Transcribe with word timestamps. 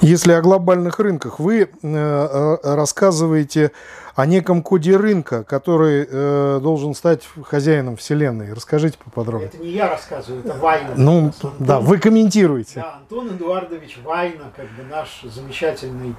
Если 0.00 0.32
о 0.32 0.40
глобальных 0.40 0.98
рынках, 0.98 1.38
вы 1.38 1.68
э, 1.82 2.56
рассказываете 2.62 3.72
о 4.14 4.24
неком 4.24 4.62
коде 4.62 4.96
рынка, 4.96 5.44
который 5.44 6.06
э, 6.08 6.60
должен 6.62 6.94
стать 6.94 7.28
хозяином 7.44 7.96
Вселенной. 7.96 8.52
Расскажите 8.54 8.96
поподробнее. 9.02 9.48
Это 9.48 9.58
не 9.58 9.70
я 9.70 9.90
рассказываю, 9.90 10.42
это 10.42 10.54
Вайна. 10.54 10.94
Ну, 10.96 11.26
Антон, 11.26 11.52
да, 11.58 11.80
вы 11.80 11.98
комментируете. 11.98 12.80
Да, 12.80 12.94
Антон 12.96 13.28
Эдуардович 13.28 13.98
Вайна, 14.02 14.50
как 14.56 14.66
бы 14.66 14.84
наш 14.90 15.22
замечательный 15.22 16.14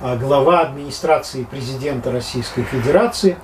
э, 0.00 0.16
глава 0.16 0.60
администрации 0.60 1.44
президента 1.44 2.10
Российской 2.10 2.62
Федерации, 2.62 3.36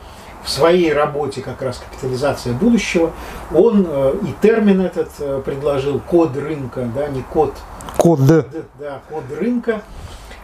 в 0.45 0.51
своей 0.51 0.93
работе 0.93 1.41
как 1.41 1.63
раз 1.63 1.79
«Капитализация 1.79 2.53
будущего», 2.53 3.13
он 3.53 3.87
э, 3.89 4.15
и 4.23 4.35
термин 4.43 4.83
этот 4.83 5.09
э, 5.19 5.43
предложил, 5.45 6.01
код 6.01 6.37
рынка, 6.37 6.87
да, 6.95 7.09
не 7.09 7.23
код, 7.23 7.55
Код 7.97 8.25
Д. 8.27 8.45
да, 8.79 9.01
код 9.09 9.25
рынка. 9.39 9.83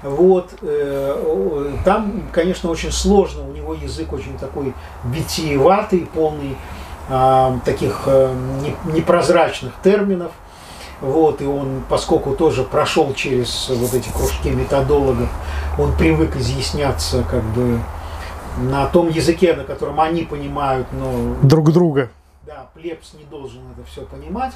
Вот, 0.03 0.51
э, 0.63 1.73
там, 1.85 2.23
конечно, 2.33 2.71
очень 2.71 2.91
сложно, 2.91 3.47
у 3.47 3.53
него 3.53 3.75
язык 3.75 4.13
очень 4.15 4.39
такой 4.39 4.73
витиеватый, 5.05 6.09
полный 6.15 6.57
э, 7.11 7.59
таких 7.67 8.05
э, 8.07 8.35
непрозрачных 8.87 9.75
терминов. 9.83 10.33
Вот, 11.03 11.43
и 11.43 11.47
он, 11.47 11.83
поскольку 11.89 12.35
тоже 12.35 12.63
прошел 12.63 13.13
через 13.15 13.69
вот 13.71 13.93
эти 13.93 14.09
кружки 14.11 14.51
методологов, 14.51 15.29
он 15.79 15.95
привык 15.97 16.37
изъясняться 16.37 17.23
как 17.31 17.43
бы 17.43 17.79
на 18.59 18.87
том 18.87 19.09
языке, 19.09 19.55
на 19.55 19.65
котором 19.65 20.01
они 20.01 20.23
понимают, 20.23 20.87
но... 20.93 21.37
Друг 21.43 21.73
друга. 21.73 22.11
Да, 22.47 22.67
плебс 22.75 23.15
не 23.15 23.25
должен 23.25 23.61
это 23.73 23.87
все 23.87 24.03
понимать. 24.03 24.53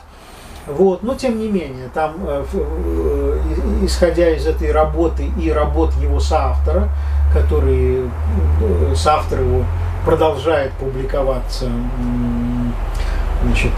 Вот, 0.66 1.02
но 1.02 1.14
тем 1.14 1.38
не 1.38 1.48
менее, 1.48 1.90
там, 1.92 2.14
э, 2.26 2.44
э, 2.54 3.38
исходя 3.82 4.30
из 4.30 4.46
этой 4.46 4.72
работы 4.72 5.30
и 5.38 5.50
работ 5.50 5.92
его 6.00 6.20
соавтора, 6.20 6.88
который 7.34 8.08
э, 8.60 8.94
соавтор 8.96 9.40
его 9.40 9.64
продолжает 10.06 10.72
публиковаться, 10.72 11.66
значит, 13.42 13.72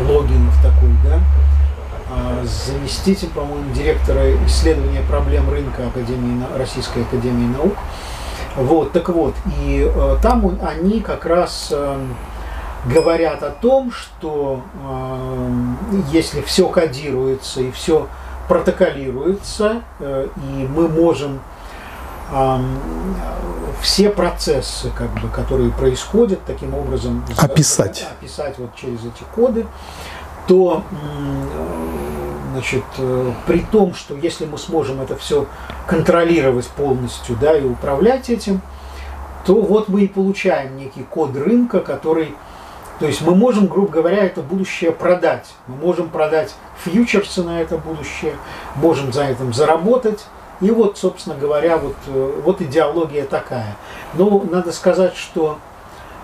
Логинов 0.00 0.56
такой, 0.60 0.90
да, 1.04 1.20
а 2.10 2.44
заместитель, 2.44 3.28
по-моему, 3.28 3.72
директора 3.72 4.32
исследования 4.46 5.02
проблем 5.08 5.48
рынка 5.50 5.86
Академии, 5.86 6.42
Российской 6.56 7.02
Академии 7.02 7.46
Наук. 7.56 7.74
Вот, 8.56 8.92
так 8.92 9.08
вот, 9.08 9.34
и 9.58 9.90
там 10.22 10.58
они 10.62 11.00
как 11.00 11.26
раз 11.26 11.72
говорят 12.86 13.42
о 13.42 13.50
том, 13.50 13.92
что 13.92 14.62
э, 14.82 15.50
если 16.12 16.42
все 16.42 16.68
кодируется 16.68 17.60
и 17.60 17.70
все 17.70 18.08
протоколируется, 18.48 19.82
э, 20.00 20.28
и 20.36 20.68
мы 20.68 20.88
можем 20.88 21.40
э, 22.30 22.58
все 23.80 24.10
процессы, 24.10 24.90
как 24.90 25.10
бы, 25.20 25.28
которые 25.28 25.70
происходят, 25.70 26.40
таким 26.46 26.74
образом 26.74 27.24
описать, 27.38 28.06
описать 28.18 28.58
вот 28.58 28.74
через 28.74 29.00
эти 29.00 29.24
коды, 29.34 29.66
то 30.46 30.84
значит, 32.54 32.84
э, 32.98 33.32
при 33.46 33.60
том, 33.60 33.94
что 33.94 34.14
если 34.14 34.46
мы 34.46 34.58
сможем 34.58 35.00
это 35.00 35.16
все 35.16 35.46
контролировать 35.88 36.68
полностью 36.68 37.36
да, 37.40 37.56
и 37.56 37.64
управлять 37.64 38.30
этим, 38.30 38.60
то 39.44 39.60
вот 39.60 39.88
мы 39.88 40.02
и 40.02 40.08
получаем 40.08 40.76
некий 40.76 41.02
код 41.02 41.36
рынка, 41.36 41.80
который 41.80 42.34
то 43.00 43.06
есть 43.06 43.22
мы 43.22 43.34
можем, 43.34 43.66
грубо 43.66 43.88
говоря, 43.88 44.24
это 44.24 44.40
будущее 44.40 44.92
продать. 44.92 45.46
Мы 45.66 45.76
можем 45.76 46.08
продать 46.08 46.54
фьючерсы 46.84 47.42
на 47.42 47.60
это 47.60 47.76
будущее, 47.76 48.34
можем 48.76 49.12
за 49.12 49.24
этим 49.24 49.52
заработать. 49.52 50.24
И 50.60 50.70
вот, 50.70 50.96
собственно 50.96 51.36
говоря, 51.36 51.76
вот, 51.76 51.96
э, 52.06 52.40
вот 52.44 52.60
идеология 52.60 53.24
такая. 53.24 53.76
Но 54.14 54.44
надо 54.48 54.70
сказать, 54.70 55.16
что 55.16 55.58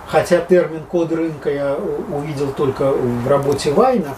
хотя 0.07 0.39
термин 0.39 0.83
код 0.83 1.11
рынка 1.11 1.49
я 1.51 1.75
увидел 1.75 2.51
только 2.53 2.91
в 2.91 3.27
работе 3.27 3.71
Вайна, 3.71 4.15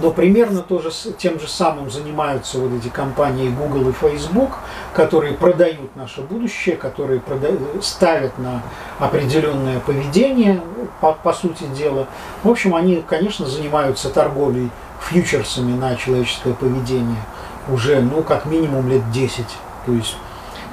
но 0.00 0.10
примерно 0.10 0.62
тоже 0.62 0.90
тем 1.18 1.38
же 1.38 1.48
самым 1.48 1.90
занимаются 1.90 2.58
вот 2.58 2.72
эти 2.72 2.88
компании 2.88 3.50
Google 3.50 3.90
и 3.90 3.92
Facebook, 3.92 4.52
которые 4.94 5.34
продают 5.34 5.94
наше 5.96 6.22
будущее, 6.22 6.76
которые 6.76 7.20
продают, 7.20 7.84
ставят 7.84 8.38
на 8.38 8.62
определенное 8.98 9.80
поведение, 9.80 10.60
по, 11.00 11.12
по 11.12 11.32
сути 11.32 11.64
дела. 11.76 12.06
В 12.42 12.50
общем, 12.50 12.74
они, 12.74 13.02
конечно, 13.06 13.46
занимаются 13.46 14.10
торговлей 14.10 14.70
фьючерсами 15.00 15.76
на 15.76 15.96
человеческое 15.96 16.54
поведение 16.54 17.22
уже, 17.68 18.00
ну, 18.00 18.22
как 18.22 18.46
минимум 18.46 18.88
лет 18.88 19.10
10. 19.12 19.44
То 19.86 19.92
есть 19.92 20.16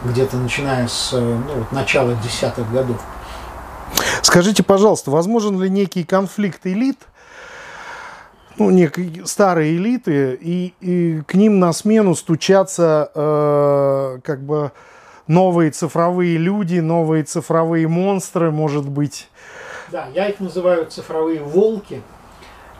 где-то 0.03 0.37
начиная 0.37 0.87
с 0.87 1.11
ну, 1.11 1.53
вот, 1.55 1.71
начала 1.71 2.13
десятых 2.15 2.71
годов. 2.71 3.01
Скажите, 4.21 4.63
пожалуйста, 4.63 5.11
возможен 5.11 5.61
ли 5.61 5.69
некий 5.69 6.03
конфликт 6.03 6.65
элит– 6.65 6.97
ну, 8.59 8.69
некие 8.69 9.25
старые 9.25 9.75
элиты, 9.75 10.37
и, 10.39 10.73
и 10.81 11.21
к 11.27 11.33
ним 11.35 11.59
на 11.59 11.73
смену 11.73 12.15
стучатся 12.15 13.11
э, 13.13 14.19
как 14.23 14.41
бы 14.41 14.71
новые 15.27 15.71
цифровые 15.71 16.37
люди, 16.37 16.79
новые 16.79 17.23
цифровые 17.23 17.87
монстры, 17.87 18.51
может 18.51 18.87
быть. 18.87 19.29
Да, 19.91 20.07
я 20.13 20.27
их 20.27 20.39
называю 20.39 20.85
цифровые 20.87 21.41
волки. 21.41 22.01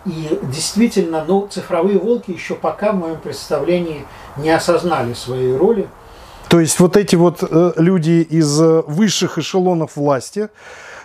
И 0.06 0.40
действительно, 0.44 1.26
ну, 1.28 1.48
цифровые 1.48 2.00
волки 2.00 2.32
еще 2.32 2.56
пока 2.56 2.92
в 2.94 2.96
моем 2.96 3.20
представлении 3.20 4.06
не 4.38 4.50
осознали 4.50 5.14
своей 5.14 5.56
роли. 5.56 5.88
То 6.50 6.62
есть 6.62 6.80
вот 6.80 6.96
эти 6.96 7.16
вот 7.16 7.44
э, 7.44 7.74
люди 7.76 8.26
из 8.30 8.58
высших 8.60 9.38
эшелонов 9.38 9.98
власти, 9.98 10.48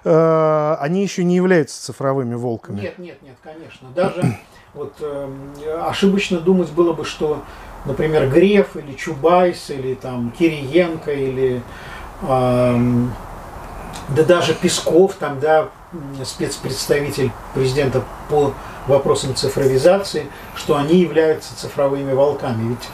э, 0.05 0.77
они 0.79 1.03
еще 1.03 1.25
не 1.25 1.35
являются 1.35 1.83
цифровыми 1.83 2.35
волками? 2.35 2.81
Нет, 2.81 2.99
нет, 2.99 3.21
нет, 3.23 3.35
конечно. 3.43 3.89
Даже 3.95 4.39
вот 4.75 4.95
э, 5.01 5.29
ошибочно 5.87 6.41
думать 6.41 6.71
было 6.71 6.93
бы, 6.93 7.05
что, 7.05 7.43
например, 7.85 8.29
Греф 8.29 8.77
или 8.77 8.95
Чубайс 8.95 9.71
или 9.71 9.95
там 9.95 10.31
Кириенко 10.31 11.13
или 11.13 11.63
э, 12.23 13.07
да 14.09 14.23
даже 14.25 14.55
Песков, 14.55 15.15
там, 15.15 15.41
да, 15.41 15.69
спецпредставитель 16.25 17.31
президента 17.55 18.03
по 18.29 18.55
вопросам 18.87 19.35
цифровизации, 19.35 20.27
что 20.57 20.77
они 20.77 20.99
являются 20.99 21.57
цифровыми 21.57 22.13
волками. 22.13 22.71
Ведь 22.71 22.89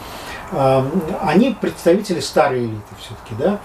э, 0.53 0.83
они 1.23 1.57
представители 1.61 2.21
старой 2.21 2.65
элиты 2.65 2.95
все-таки, 2.99 3.35
да. 3.39 3.61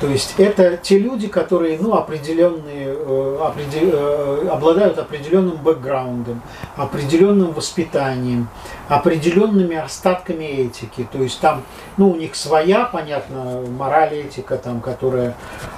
То 0.00 0.08
есть 0.08 0.34
это 0.36 0.76
те 0.76 0.98
люди, 0.98 1.26
которые 1.26 1.78
ну, 1.80 1.94
определенные, 1.94 2.88
э, 2.88 3.38
определ, 3.40 3.90
э, 3.92 4.48
обладают 4.48 4.98
определенным 4.98 5.56
бэкграундом, 5.56 6.42
определенным 6.76 7.52
воспитанием, 7.52 8.48
определенными 8.88 9.76
остатками 9.76 10.44
этики. 10.44 11.08
То 11.10 11.22
есть 11.22 11.40
там 11.40 11.62
ну, 11.96 12.10
у 12.10 12.16
них 12.16 12.36
своя, 12.36 12.84
понятно, 12.84 13.62
мораль, 13.78 14.14
этика, 14.14 14.58
там, 14.58 14.80
которая 14.80 15.34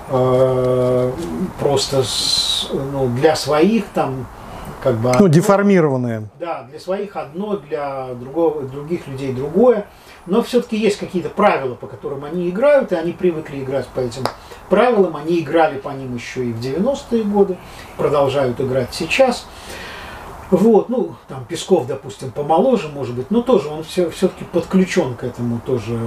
э, 0.09 1.13
просто 1.61 2.03
с, 2.03 2.71
ну, 2.73 3.09
для 3.09 3.37
своих 3.37 3.85
там 3.95 4.27
как 4.83 4.97
бы... 4.97 5.13
Ну, 5.19 5.29
деформированные. 5.29 6.29
Да, 6.41 6.67
для 6.69 6.81
своих 6.81 7.17
одно, 7.17 7.57
для 7.57 8.15
другого, 8.15 8.63
других 8.63 9.07
людей 9.07 9.33
другое 9.33 9.87
но 10.29 10.43
все-таки 10.43 10.77
есть 10.77 10.99
какие-то 10.99 11.29
правила, 11.29 11.75
по 11.75 11.87
которым 11.87 12.25
они 12.25 12.49
играют, 12.49 12.93
и 12.93 12.95
они 12.95 13.13
привыкли 13.13 13.63
играть 13.63 13.87
по 13.89 14.01
этим 14.01 14.25
правилам, 14.69 15.17
они 15.17 15.41
играли 15.41 15.79
по 15.79 15.89
ним 15.91 16.15
еще 16.15 16.45
и 16.45 16.53
в 16.53 16.61
90-е 16.61 17.25
годы, 17.25 17.57
продолжают 17.97 18.61
играть 18.61 18.89
сейчас. 18.93 19.47
Вот, 20.51 20.89
ну, 20.89 21.15
там 21.29 21.45
Песков, 21.45 21.87
допустим, 21.87 22.31
помоложе, 22.31 22.89
может 22.89 23.15
быть, 23.15 23.31
но 23.31 23.43
тоже 23.43 23.69
он 23.69 23.85
все, 23.85 24.09
все-таки 24.09 24.45
подключен 24.45 25.15
к 25.15 25.25
этому 25.25 25.61
тоже 25.65 25.99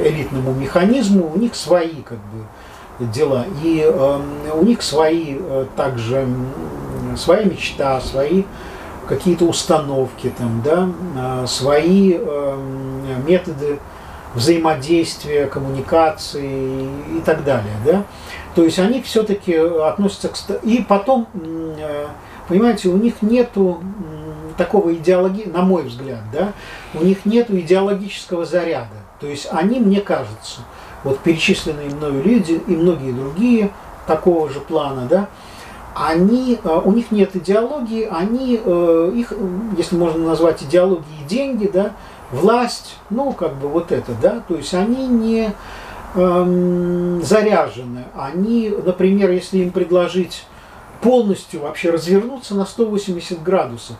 элитному 0.00 0.52
механизму, 0.52 1.30
у 1.34 1.38
них 1.38 1.54
свои, 1.54 2.02
как 2.02 2.18
бы, 2.18 3.06
дела. 3.12 3.44
И 3.62 3.80
э, 3.84 4.20
у 4.54 4.64
них 4.64 4.82
свои 4.82 5.36
э, 5.38 5.66
также 5.76 6.26
своя 7.16 7.44
мечта, 7.44 8.00
свои 8.00 8.44
какие-то 9.08 9.44
установки, 9.44 10.32
там, 10.36 10.62
да, 10.64 10.88
а, 11.16 11.46
свои 11.46 12.16
э, 12.18 12.93
методы 13.26 13.78
взаимодействия, 14.34 15.46
коммуникации 15.46 16.88
и 17.16 17.20
так 17.24 17.44
далее. 17.44 17.74
Да? 17.84 18.04
То 18.54 18.64
есть 18.64 18.78
они 18.78 19.02
все-таки 19.02 19.54
относятся 19.54 20.28
к... 20.28 20.64
И 20.64 20.84
потом, 20.88 21.28
э, 21.34 22.06
понимаете, 22.48 22.88
у 22.88 22.96
них 22.96 23.22
нету 23.22 23.80
такого 24.56 24.94
идеологии, 24.94 25.46
на 25.46 25.62
мой 25.62 25.82
взгляд, 25.82 26.20
да, 26.32 26.52
у 26.94 27.04
них 27.04 27.24
нету 27.24 27.58
идеологического 27.58 28.44
заряда. 28.44 28.94
То 29.20 29.26
есть 29.26 29.48
они, 29.50 29.80
мне 29.80 30.00
кажется, 30.00 30.60
вот 31.02 31.18
перечисленные 31.20 31.90
мною 31.90 32.22
люди 32.22 32.60
и 32.66 32.76
многие 32.76 33.12
другие 33.12 33.70
такого 34.06 34.48
же 34.48 34.60
плана, 34.60 35.06
да, 35.08 35.28
они, 35.94 36.58
э, 36.62 36.80
у 36.84 36.92
них 36.92 37.10
нет 37.10 37.36
идеологии, 37.36 38.08
они, 38.10 38.60
э, 38.62 39.12
их, 39.14 39.32
если 39.76 39.96
можно 39.96 40.24
назвать 40.24 40.62
идеологией 40.62 41.24
деньги, 41.28 41.70
да, 41.72 41.92
власть, 42.34 42.96
ну, 43.10 43.32
как 43.32 43.54
бы 43.54 43.68
вот 43.68 43.92
это, 43.92 44.12
да, 44.20 44.42
то 44.46 44.56
есть 44.56 44.74
они 44.74 45.06
не 45.06 45.52
эм, 46.14 47.22
заряжены. 47.22 48.04
Они, 48.16 48.72
например, 48.84 49.30
если 49.30 49.58
им 49.58 49.70
предложить 49.70 50.44
полностью 51.00 51.60
вообще 51.60 51.90
развернуться 51.90 52.54
на 52.54 52.66
180 52.66 53.42
градусов, 53.42 53.96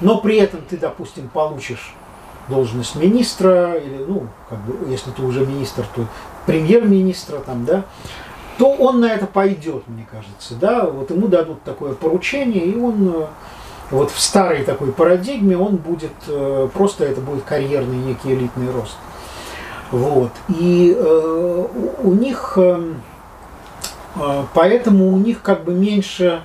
но 0.00 0.20
при 0.20 0.36
этом 0.36 0.60
ты, 0.68 0.76
допустим, 0.76 1.28
получишь 1.28 1.94
должность 2.48 2.94
министра, 2.96 3.74
или, 3.74 4.04
ну, 4.06 4.28
как 4.48 4.58
бы, 4.60 4.90
если 4.90 5.10
ты 5.10 5.22
уже 5.22 5.46
министр, 5.46 5.84
то 5.94 6.06
премьер-министра, 6.46 7.38
там, 7.38 7.64
да, 7.64 7.84
то 8.58 8.70
он 8.70 9.00
на 9.00 9.06
это 9.06 9.26
пойдет, 9.26 9.88
мне 9.88 10.06
кажется, 10.10 10.54
да, 10.54 10.84
вот 10.84 11.10
ему 11.10 11.28
дадут 11.28 11.62
такое 11.62 11.94
поручение, 11.94 12.64
и 12.64 12.76
он 12.76 13.08
э, 13.08 13.26
вот 13.90 14.10
в 14.10 14.20
старой 14.20 14.64
такой 14.64 14.92
парадигме 14.92 15.56
он 15.56 15.76
будет, 15.76 16.12
э, 16.28 16.68
просто 16.72 17.04
это 17.04 17.20
будет 17.20 17.44
карьерный 17.44 17.98
некий 17.98 18.32
элитный 18.32 18.70
рост. 18.70 18.96
Вот. 19.90 20.32
И 20.48 20.92
э, 20.96 21.66
у 22.02 22.14
них, 22.14 22.54
э, 22.56 22.94
э, 24.16 24.42
поэтому 24.52 25.12
у 25.12 25.18
них 25.18 25.42
как 25.42 25.62
бы 25.64 25.72
меньше 25.72 26.42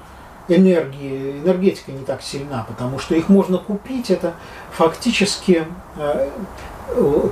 энергии, 0.48 1.40
энергетика 1.44 1.92
не 1.92 2.04
так 2.04 2.22
сильна, 2.22 2.66
потому 2.68 3.00
что 3.00 3.16
их 3.16 3.30
можно 3.30 3.58
купить, 3.58 4.10
это 4.10 4.34
фактически 4.72 5.66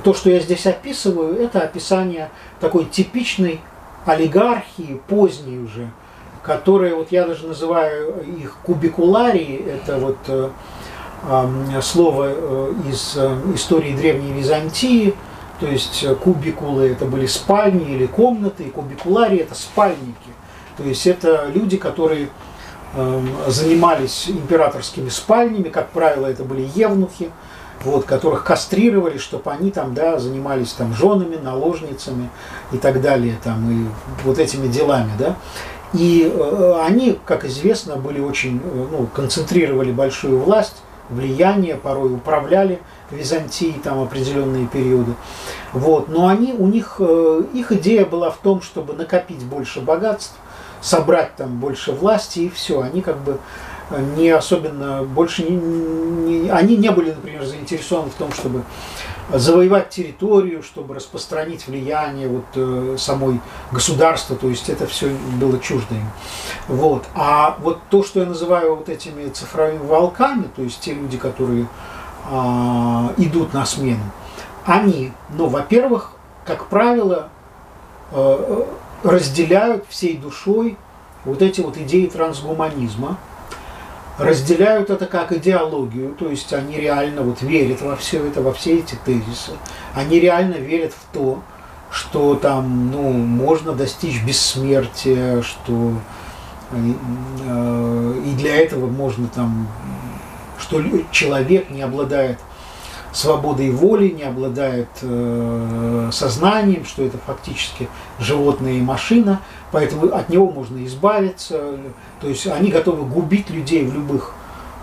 то, 0.04 0.14
что 0.14 0.30
я 0.30 0.38
здесь 0.38 0.66
описываю, 0.66 1.36
это 1.36 1.60
описание 1.62 2.30
такой 2.60 2.84
типичной 2.84 3.60
олигархии, 4.06 5.00
поздней 5.08 5.58
уже, 5.58 5.90
которые, 6.48 6.94
вот 6.94 7.12
я 7.12 7.26
даже 7.26 7.46
называю 7.46 8.24
их 8.24 8.56
кубикуларии, 8.64 9.64
это 9.66 9.98
вот 9.98 10.16
э, 10.26 10.48
слово 11.82 12.32
э, 12.34 12.72
из 12.90 13.14
э, 13.16 13.36
истории 13.54 13.94
Древней 13.94 14.32
Византии, 14.32 15.14
то 15.60 15.66
есть 15.66 16.06
кубикулы 16.20 16.88
это 16.88 17.04
были 17.04 17.26
спальни 17.26 17.94
или 17.94 18.06
комнаты, 18.06 18.64
и 18.64 18.70
кубикуларии 18.70 19.40
это 19.40 19.54
спальники. 19.54 20.30
То 20.78 20.84
есть 20.84 21.06
это 21.06 21.50
люди, 21.52 21.76
которые 21.76 22.28
э, 22.94 23.22
занимались 23.48 24.28
императорскими 24.28 25.10
спальнями, 25.10 25.68
как 25.68 25.90
правило, 25.90 26.26
это 26.26 26.44
были 26.44 26.66
евнухи, 26.74 27.30
вот, 27.84 28.04
которых 28.06 28.44
кастрировали, 28.44 29.18
чтобы 29.18 29.50
они 29.50 29.70
там, 29.70 29.94
да, 29.94 30.18
занимались 30.18 30.72
там 30.72 30.94
женами, 30.94 31.36
наложницами 31.36 32.30
и 32.72 32.78
так 32.78 33.00
далее, 33.00 33.38
там, 33.42 33.70
и 33.70 33.86
вот 34.24 34.38
этими 34.38 34.66
делами, 34.68 35.12
да. 35.18 35.36
И 35.94 36.30
э, 36.32 36.80
они, 36.84 37.18
как 37.24 37.44
известно, 37.44 37.96
были 37.96 38.20
очень, 38.20 38.60
э, 38.62 38.86
ну, 38.90 39.06
концентрировали 39.06 39.90
большую 39.90 40.38
власть, 40.38 40.76
влияние, 41.08 41.76
порой 41.76 42.12
управляли 42.12 42.80
Византией 43.10 43.80
там 43.82 44.02
определенные 44.02 44.66
периоды. 44.66 45.14
Вот. 45.72 46.08
Но 46.08 46.26
они, 46.26 46.52
у 46.52 46.66
них, 46.66 46.96
э, 46.98 47.42
их 47.54 47.72
идея 47.72 48.04
была 48.04 48.30
в 48.30 48.38
том, 48.38 48.60
чтобы 48.60 48.92
накопить 48.92 49.42
больше 49.44 49.80
богатств, 49.80 50.34
собрать 50.80 51.34
там 51.36 51.58
больше 51.58 51.92
власти 51.92 52.40
и 52.40 52.48
все. 52.50 52.82
Они 52.82 53.00
как 53.00 53.18
бы 53.18 53.38
не 54.16 54.30
особенно 54.30 55.02
больше 55.02 55.44
не, 55.44 55.56
не, 55.56 56.50
они 56.50 56.76
не 56.76 56.90
были, 56.90 57.10
например, 57.10 57.44
заинтересованы 57.44 58.10
в 58.10 58.14
том, 58.14 58.32
чтобы 58.32 58.62
завоевать 59.32 59.90
территорию, 59.90 60.62
чтобы 60.62 60.94
распространить 60.94 61.66
влияние 61.66 62.28
вот 62.28 62.44
э, 62.54 62.96
самой 62.98 63.40
государства, 63.70 64.36
то 64.36 64.48
есть 64.48 64.68
это 64.68 64.86
все 64.86 65.10
было 65.40 65.58
чуждо 65.58 65.94
им. 65.94 66.10
Вот. 66.66 67.04
А 67.14 67.56
вот 67.60 67.78
то, 67.90 68.02
что 68.02 68.20
я 68.20 68.26
называю 68.26 68.76
вот 68.76 68.88
этими 68.88 69.28
цифровыми 69.28 69.86
волками, 69.86 70.48
то 70.54 70.62
есть 70.62 70.80
те 70.80 70.94
люди, 70.94 71.18
которые 71.18 71.66
э, 72.30 73.08
идут 73.18 73.52
на 73.52 73.66
смену, 73.66 74.04
они, 74.64 75.12
ну, 75.30 75.46
во-первых, 75.48 76.12
как 76.46 76.66
правило, 76.66 77.28
э, 78.12 78.64
разделяют 79.02 79.84
всей 79.88 80.16
душой 80.16 80.76
вот 81.24 81.42
эти 81.42 81.60
вот 81.60 81.76
идеи 81.76 82.06
трансгуманизма, 82.06 83.18
разделяют 84.18 84.90
это 84.90 85.06
как 85.06 85.32
идеологию, 85.32 86.14
то 86.14 86.28
есть 86.28 86.52
они 86.52 86.76
реально 86.76 87.22
вот 87.22 87.40
верят 87.40 87.80
во 87.80 87.96
все 87.96 88.26
это, 88.26 88.42
во 88.42 88.52
все 88.52 88.78
эти 88.78 88.96
тезисы. 89.04 89.52
Они 89.94 90.18
реально 90.18 90.54
верят 90.54 90.92
в 90.92 91.14
то, 91.14 91.42
что 91.90 92.34
там, 92.34 92.90
ну, 92.90 93.12
можно 93.12 93.72
достичь 93.72 94.22
бессмертия, 94.22 95.42
что 95.42 95.92
э, 96.72 98.22
и 98.26 98.34
для 98.34 98.56
этого 98.56 98.88
можно 98.88 99.28
там, 99.28 99.68
что 100.58 100.82
человек 101.12 101.70
не 101.70 101.82
обладает 101.82 102.38
свободой 103.12 103.70
воли, 103.70 104.08
не 104.10 104.24
обладает 104.24 104.88
э, 105.02 106.10
сознанием, 106.12 106.84
что 106.84 107.04
это 107.04 107.18
фактически 107.24 107.88
животное 108.18 108.72
и 108.74 108.82
машина, 108.82 109.40
поэтому 109.72 110.14
от 110.14 110.28
него 110.28 110.50
можно 110.50 110.84
избавиться. 110.84 111.78
То 112.20 112.28
есть 112.28 112.46
они 112.46 112.70
готовы 112.70 113.04
губить 113.04 113.50
людей 113.50 113.84
в 113.84 113.94
любых 113.94 114.34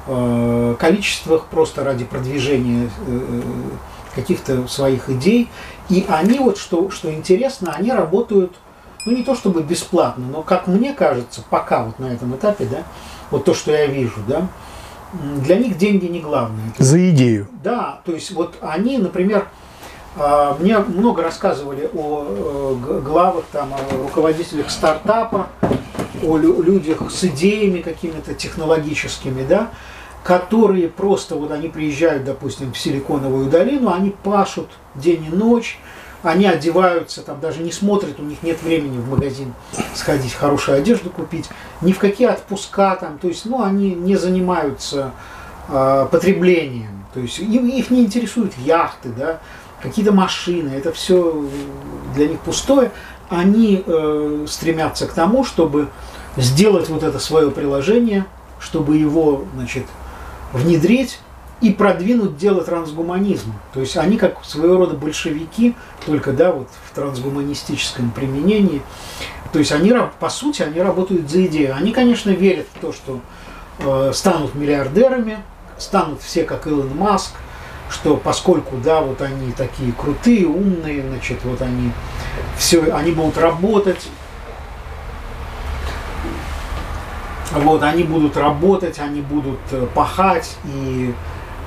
э, 0.07 0.75
количествах 0.79 1.45
просто 1.45 1.83
ради 1.83 2.05
продвижения 2.05 2.89
э, 3.07 3.41
каких-то 4.13 4.67
своих 4.67 5.09
идей. 5.09 5.49
И 5.89 6.05
они 6.07 6.39
вот, 6.39 6.57
что, 6.57 6.89
что 6.89 7.13
интересно, 7.13 7.73
они 7.75 7.91
работают, 7.91 8.53
ну 9.05 9.15
не 9.15 9.23
то 9.23 9.35
чтобы 9.35 9.61
бесплатно, 9.61 10.25
но 10.31 10.41
как 10.41 10.67
мне 10.67 10.93
кажется, 10.93 11.43
пока 11.49 11.83
вот 11.83 11.99
на 11.99 12.05
этом 12.05 12.35
этапе, 12.35 12.65
да, 12.65 12.83
вот 13.29 13.45
то, 13.45 13.53
что 13.53 13.71
я 13.71 13.85
вижу, 13.85 14.19
да, 14.27 14.47
для 15.13 15.57
них 15.57 15.77
деньги 15.77 16.05
не 16.05 16.19
главное. 16.19 16.73
За 16.77 17.09
идею. 17.11 17.47
Да, 17.63 17.99
то 18.05 18.13
есть 18.13 18.31
вот 18.31 18.55
они, 18.61 18.97
например, 18.97 19.47
мне 20.59 20.79
много 20.79 21.23
рассказывали 21.23 21.89
о 21.94 22.25
э, 22.25 23.01
главах, 23.01 23.44
там, 23.51 23.73
о 23.73 24.03
руководителях 24.03 24.69
стартапа, 24.69 25.47
о 26.23 26.38
людях 26.38 27.12
с 27.12 27.23
идеями 27.25 27.81
какими-то 27.81 28.33
технологическими, 28.33 29.45
да, 29.45 29.71
которые 30.23 30.88
просто, 30.88 31.35
вот 31.35 31.51
они 31.51 31.67
приезжают, 31.67 32.23
допустим, 32.23 32.73
в 32.73 32.77
Силиконовую 32.77 33.50
долину, 33.50 33.91
они 33.91 34.09
пашут 34.09 34.69
день 34.95 35.25
и 35.25 35.35
ночь, 35.35 35.79
они 36.23 36.47
одеваются, 36.47 37.21
там 37.21 37.39
даже 37.39 37.62
не 37.62 37.71
смотрят, 37.71 38.19
у 38.19 38.23
них 38.23 38.41
нет 38.41 38.62
времени 38.63 38.97
в 38.97 39.09
магазин 39.09 39.53
сходить, 39.94 40.33
хорошую 40.33 40.77
одежду 40.77 41.09
купить, 41.09 41.50
ни 41.81 41.91
в 41.91 42.00
какие 42.00 42.27
отпуска 42.27 42.95
там, 42.95 43.19
то 43.19 43.27
есть, 43.27 43.45
ну, 43.45 43.63
они 43.63 43.94
не 43.94 44.15
занимаются 44.15 45.12
э, 45.67 46.07
потреблением, 46.09 47.06
то 47.13 47.19
есть 47.19 47.38
им, 47.38 47.67
их 47.67 47.91
не 47.91 48.01
интересуют 48.01 48.57
яхты, 48.57 49.09
да, 49.09 49.39
какие-то 49.85 50.11
машины, 50.11 50.69
это 50.69 50.91
все 50.91 51.45
для 52.15 52.27
них 52.27 52.39
пустое. 52.39 52.91
Они 53.29 53.83
э, 53.86 54.45
стремятся 54.48 55.07
к 55.07 55.13
тому, 55.13 55.43
чтобы 55.43 55.89
сделать 56.38 56.89
вот 56.89 57.03
это 57.03 57.19
свое 57.19 57.51
приложение, 57.51 58.25
чтобы 58.60 58.98
его, 58.98 59.45
значит, 59.55 59.86
внедрить 60.53 61.19
и 61.62 61.71
продвинуть 61.71 62.38
дело 62.38 62.63
трансгуманизма. 62.63 63.55
То 63.74 63.79
есть 63.79 63.98
они 63.98 64.17
как 64.17 64.43
своего 64.43 64.77
рода 64.77 64.95
большевики, 64.95 65.75
только 66.05 66.33
да, 66.33 66.51
вот 66.51 66.67
в 66.89 66.95
трансгуманистическом 66.95 68.12
применении. 68.12 68.81
То 69.53 69.60
есть 69.60 69.71
они, 69.71 69.93
по 70.19 70.29
сути, 70.29 70.63
они 70.63 70.81
работают 70.81 71.29
за 71.29 71.45
идею. 71.45 71.75
Они, 71.75 71.91
конечно, 71.91 72.29
верят 72.31 72.67
в 72.74 72.79
то, 72.79 72.91
что 72.91 73.19
э, 73.79 74.12
станут 74.13 74.53
миллиардерами, 74.55 75.39
станут 75.77 76.21
все 76.21 76.43
как 76.43 76.67
Илон 76.67 76.95
Маск, 76.95 77.33
что 77.89 78.18
поскольку, 78.18 78.77
да, 78.77 79.01
вот 79.01 79.22
они 79.22 79.51
такие 79.51 79.92
крутые, 79.92 80.48
умные, 80.48 81.08
значит, 81.08 81.39
вот 81.44 81.62
они 81.62 81.92
все, 82.58 82.94
они 82.94 83.12
будут 83.12 83.38
работать, 83.38 84.08
вот, 87.51 87.84
они 87.84 88.04
будут 88.04 88.38
работать, 88.38 89.00
они 89.00 89.22
будут 89.22 89.60
э, 89.72 89.88
пахать 89.94 90.58
и 90.65 91.13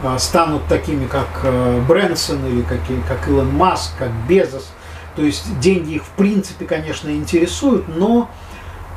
э, 0.02 0.18
станут 0.18 0.66
такими, 0.66 1.06
как 1.06 1.28
э, 1.44 1.80
Брэнсон 1.86 2.44
или 2.46 2.62
как, 2.62 2.80
как 3.06 3.28
Илон 3.28 3.54
Маск, 3.54 3.92
как 3.98 4.10
Безос. 4.28 4.68
То 5.16 5.22
есть 5.22 5.58
деньги 5.60 5.94
их 5.94 6.04
в 6.04 6.10
принципе, 6.10 6.66
конечно, 6.66 7.08
интересуют, 7.10 7.86
но 7.88 8.28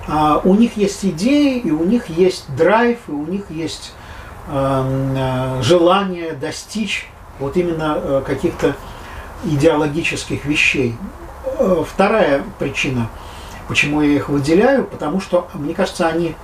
э, 0.08 0.40
у 0.44 0.56
них 0.56 0.76
есть 0.76 1.06
идеи, 1.06 1.60
и 1.60 1.72
у 1.72 1.84
них 1.86 2.10
есть 2.10 2.54
драйв, 2.56 2.98
и 3.08 3.12
у 3.12 3.26
них 3.26 3.50
есть 3.50 3.94
э, 3.96 4.01
желание 4.48 6.34
достичь 6.34 7.08
вот 7.42 7.58
именно 7.58 7.98
э, 7.98 8.24
каких-то 8.26 8.76
идеологических 9.44 10.46
вещей. 10.46 10.96
Э, 11.60 11.84
вторая 11.86 12.44
причина, 12.60 13.10
почему 13.68 14.02
я 14.02 14.14
их 14.14 14.30
выделяю, 14.30 14.86
потому 14.86 15.20
что, 15.20 15.48
мне 15.54 15.74
кажется, 15.74 16.08
они 16.08 16.36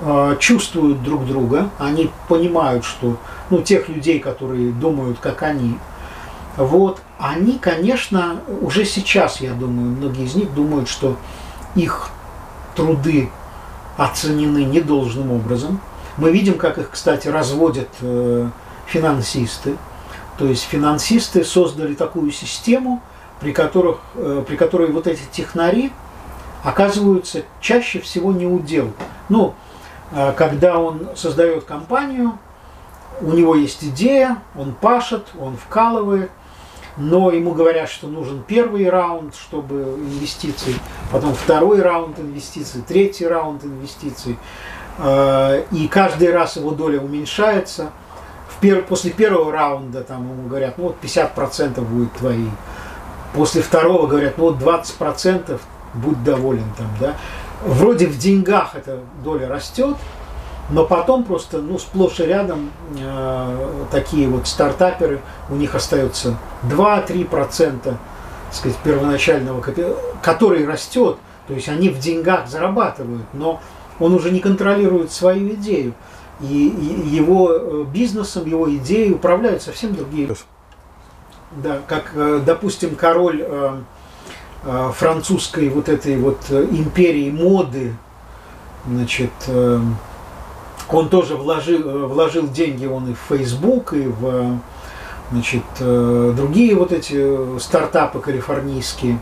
э, 0.00 0.36
чувствуют 0.40 1.02
друг 1.02 1.26
друга, 1.26 1.68
они 1.78 2.10
понимают, 2.28 2.84
что, 2.84 3.18
ну, 3.50 3.62
тех 3.62 3.88
людей, 3.88 4.18
которые 4.18 4.72
думают, 4.72 5.18
как 5.20 5.42
они, 5.42 5.78
вот, 6.56 7.00
они, 7.18 7.58
конечно, 7.58 8.40
уже 8.60 8.84
сейчас, 8.84 9.40
я 9.40 9.52
думаю, 9.52 9.90
многие 9.90 10.24
из 10.24 10.34
них 10.34 10.52
думают, 10.54 10.88
что 10.88 11.16
их 11.74 12.10
труды 12.74 13.30
оценены 13.96 14.64
недолжным 14.64 15.32
образом. 15.32 15.80
Мы 16.16 16.30
видим, 16.30 16.58
как 16.58 16.78
их, 16.78 16.90
кстати, 16.90 17.28
разводят 17.28 17.88
финансисты, 18.86 19.76
То 20.38 20.46
есть 20.46 20.64
финансисты 20.64 21.44
создали 21.44 21.94
такую 21.94 22.30
систему, 22.30 23.00
при, 23.40 23.52
которых, 23.52 23.98
э, 24.14 24.44
при 24.46 24.56
которой 24.56 24.90
вот 24.90 25.06
эти 25.06 25.22
технари 25.30 25.92
оказываются 26.62 27.42
чаще 27.60 28.00
всего 28.00 28.32
не 28.32 28.46
удел. 28.46 28.92
Ну, 29.28 29.54
э, 30.12 30.32
когда 30.36 30.78
он 30.78 31.08
создает 31.16 31.64
компанию, 31.64 32.38
у 33.20 33.32
него 33.32 33.54
есть 33.54 33.82
идея, 33.84 34.38
он 34.56 34.74
пашет, 34.74 35.26
он 35.38 35.56
вкалывает, 35.56 36.30
но 36.96 37.30
ему 37.30 37.52
говорят, 37.52 37.88
что 37.88 38.06
нужен 38.06 38.42
первый 38.46 38.88
раунд, 38.88 39.34
чтобы 39.34 39.96
инвестиций, 39.98 40.76
потом 41.10 41.34
второй 41.34 41.80
раунд 41.80 42.18
инвестиций, 42.18 42.82
третий 42.86 43.26
раунд 43.26 43.64
инвестиций. 43.64 44.38
Э, 44.98 45.64
и 45.70 45.88
каждый 45.88 46.32
раз 46.32 46.56
его 46.56 46.70
доля 46.70 47.00
уменьшается. 47.00 47.90
В 48.48 48.60
пер... 48.60 48.82
После 48.82 49.10
первого 49.10 49.52
раунда 49.52 50.02
там 50.02 50.22
ему 50.30 50.48
говорят, 50.48 50.78
ну 50.78 50.84
вот 50.84 50.96
50% 51.02 51.80
будет 51.80 52.12
твои. 52.12 52.48
После 53.34 53.62
второго 53.62 54.06
говорят, 54.06 54.38
ну 54.38 54.52
вот 54.52 54.56
20% 54.58 55.58
будь 55.94 56.22
доволен 56.24 56.66
там, 56.76 56.88
да. 57.00 57.16
Вроде 57.64 58.06
в 58.06 58.18
деньгах 58.18 58.74
эта 58.74 58.98
доля 59.22 59.48
растет, 59.48 59.96
но 60.70 60.84
потом 60.84 61.24
просто, 61.24 61.58
ну, 61.58 61.78
сплошь 61.78 62.18
и 62.20 62.24
рядом 62.24 62.70
э, 62.98 63.84
такие 63.90 64.28
вот 64.28 64.48
стартаперы, 64.48 65.20
у 65.48 65.54
них 65.54 65.74
остается 65.74 66.36
2-3% 66.64 67.94
сказать, 68.52 68.76
первоначального 68.78 69.60
капитала, 69.60 69.96
который 70.22 70.66
растет, 70.66 71.16
то 71.48 71.54
есть 71.54 71.68
они 71.68 71.88
в 71.88 71.98
деньгах 71.98 72.48
зарабатывают, 72.48 73.26
но 73.32 73.60
он 74.02 74.14
уже 74.14 74.30
не 74.30 74.40
контролирует 74.40 75.12
свою 75.12 75.54
идею. 75.54 75.94
И, 76.40 76.74
его 77.06 77.52
э, 77.52 77.84
бизнесом, 77.84 78.46
его 78.46 78.68
идеей 78.76 79.12
управляют 79.12 79.62
совсем 79.62 79.94
другие. 79.94 80.34
Да, 81.52 81.78
как, 81.86 82.10
э, 82.14 82.40
допустим, 82.44 82.96
король 82.96 83.44
э, 83.46 83.78
французской 84.94 85.68
вот 85.68 85.88
этой 85.88 86.16
вот 86.16 86.50
империи 86.50 87.30
моды, 87.30 87.94
значит, 88.86 89.32
он 90.88 91.08
тоже 91.08 91.34
вложил, 91.34 92.06
вложил 92.06 92.48
деньги 92.48 92.86
он 92.86 93.10
и 93.10 93.14
в 93.14 93.18
Facebook, 93.28 93.92
и 93.92 94.06
в 94.06 94.60
значит, 95.32 95.64
другие 95.80 96.76
вот 96.76 96.92
эти 96.92 97.58
стартапы 97.58 98.20
калифорнийские. 98.20 99.18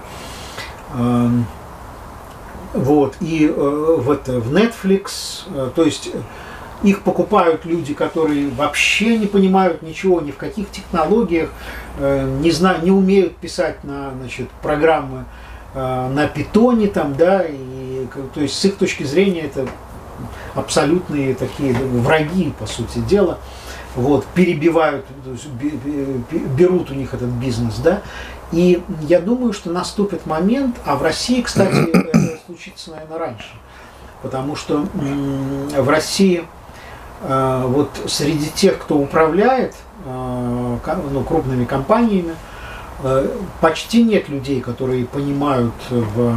Вот, 2.72 3.16
и 3.20 3.46
э, 3.46 3.50
в, 3.52 4.10
это, 4.10 4.38
в 4.40 4.54
Netflix, 4.54 5.72
то 5.74 5.84
есть 5.84 6.10
их 6.82 7.02
покупают 7.02 7.64
люди, 7.64 7.94
которые 7.94 8.48
вообще 8.50 9.18
не 9.18 9.26
понимают 9.26 9.82
ничего, 9.82 10.20
ни 10.20 10.30
в 10.30 10.36
каких 10.36 10.70
технологиях, 10.70 11.50
не, 11.98 12.50
знаю, 12.52 12.82
не 12.82 12.90
умеют 12.90 13.36
писать 13.36 13.84
на 13.84 14.12
значит, 14.18 14.48
программы 14.62 15.26
на 15.74 16.26
питоне, 16.26 16.86
там, 16.86 17.14
да, 17.16 17.42
и, 17.46 18.06
то 18.32 18.40
есть 18.40 18.58
с 18.58 18.64
их 18.64 18.76
точки 18.76 19.02
зрения 19.02 19.42
это 19.42 19.66
абсолютные 20.54 21.34
такие 21.34 21.74
враги, 21.74 22.52
по 22.58 22.66
сути 22.66 22.98
дела, 23.00 23.38
вот, 23.94 24.24
перебивают, 24.34 25.04
берут 26.56 26.90
у 26.90 26.94
них 26.94 27.14
этот 27.14 27.28
бизнес, 27.28 27.76
да, 27.76 28.02
и 28.52 28.82
я 29.02 29.20
думаю, 29.20 29.52
что 29.52 29.70
наступит 29.70 30.26
момент, 30.26 30.76
а 30.84 30.96
в 30.96 31.02
России, 31.02 31.42
кстати, 31.42 31.92
это 32.50 32.58
случится, 32.58 32.90
наверное, 32.90 33.18
раньше, 33.18 33.48
потому 34.22 34.56
что 34.56 34.86
в 34.94 35.88
России 35.88 36.44
э, 37.22 37.64
вот 37.66 37.90
среди 38.06 38.50
тех, 38.50 38.78
кто 38.78 38.96
управляет 38.96 39.74
э, 40.04 40.76
ну, 41.10 41.24
крупными 41.24 41.64
компаниями, 41.64 42.34
э, 43.02 43.28
почти 43.60 44.02
нет 44.02 44.28
людей, 44.28 44.60
которые 44.60 45.06
понимают 45.06 45.74
в 45.90 46.36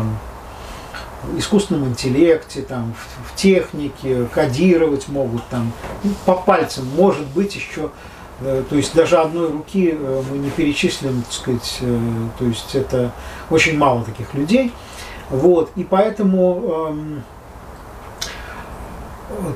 искусственном 1.38 1.90
интеллекте, 1.90 2.62
там, 2.62 2.94
в, 3.26 3.36
технике, 3.36 4.26
кодировать 4.26 5.08
могут, 5.08 5.44
там, 5.48 5.72
ну, 6.04 6.12
по 6.26 6.36
пальцам, 6.36 6.86
может 6.96 7.26
быть, 7.28 7.56
еще, 7.56 7.90
то 8.42 8.76
есть 8.76 8.94
даже 8.94 9.18
одной 9.18 9.50
руки 9.50 9.98
мы 10.30 10.38
не 10.38 10.50
перечислим, 10.50 11.22
так 11.24 11.32
сказать, 11.32 11.80
то 12.38 12.46
есть 12.46 12.76
это 12.76 13.12
очень 13.50 13.78
мало 13.78 14.04
таких 14.04 14.34
людей. 14.34 14.74
Вот, 15.30 15.72
и 15.76 15.84
поэтому 15.84 16.88
эм, 16.90 17.24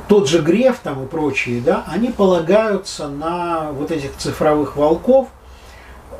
тот 0.07 0.27
же 0.27 0.41
Греф 0.41 0.79
там 0.79 1.03
и 1.03 1.07
прочие, 1.07 1.61
да, 1.61 1.83
они 1.87 2.09
полагаются 2.09 3.07
на 3.07 3.71
вот 3.71 3.91
этих 3.91 4.15
цифровых 4.17 4.75
волков, 4.75 5.27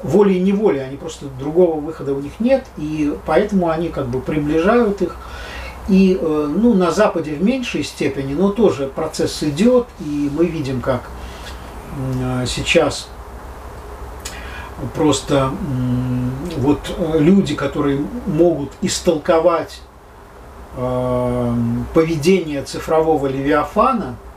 волей-неволей, 0.03 0.81
они 0.81 0.97
просто 0.97 1.25
другого 1.39 1.79
выхода 1.79 2.13
у 2.13 2.19
них 2.19 2.39
нет, 2.39 2.65
и 2.77 3.15
поэтому 3.25 3.69
они 3.69 3.89
как 3.89 4.07
бы 4.07 4.19
приближают 4.19 5.01
их. 5.01 5.15
И 5.89 6.19
э, 6.19 6.53
ну, 6.53 6.73
на 6.73 6.91
Западе 6.91 7.33
в 7.33 7.41
меньшей 7.41 7.83
степени, 7.83 8.33
но 8.33 8.49
тоже 8.51 8.87
процесс 8.87 9.41
идет, 9.41 9.87
и 10.01 10.29
мы 10.37 10.45
видим, 10.45 10.81
как 10.81 11.03
э, 12.21 12.45
сейчас 12.45 13.07
просто 14.95 15.51
вот 16.57 16.79
э, 16.97 17.19
люди, 17.19 17.55
которые 17.55 17.99
могут 18.25 18.71
истолковать 18.81 19.81
поведение 21.95 22.61
цифрового 22.61 23.25
левиафана– 23.25 24.15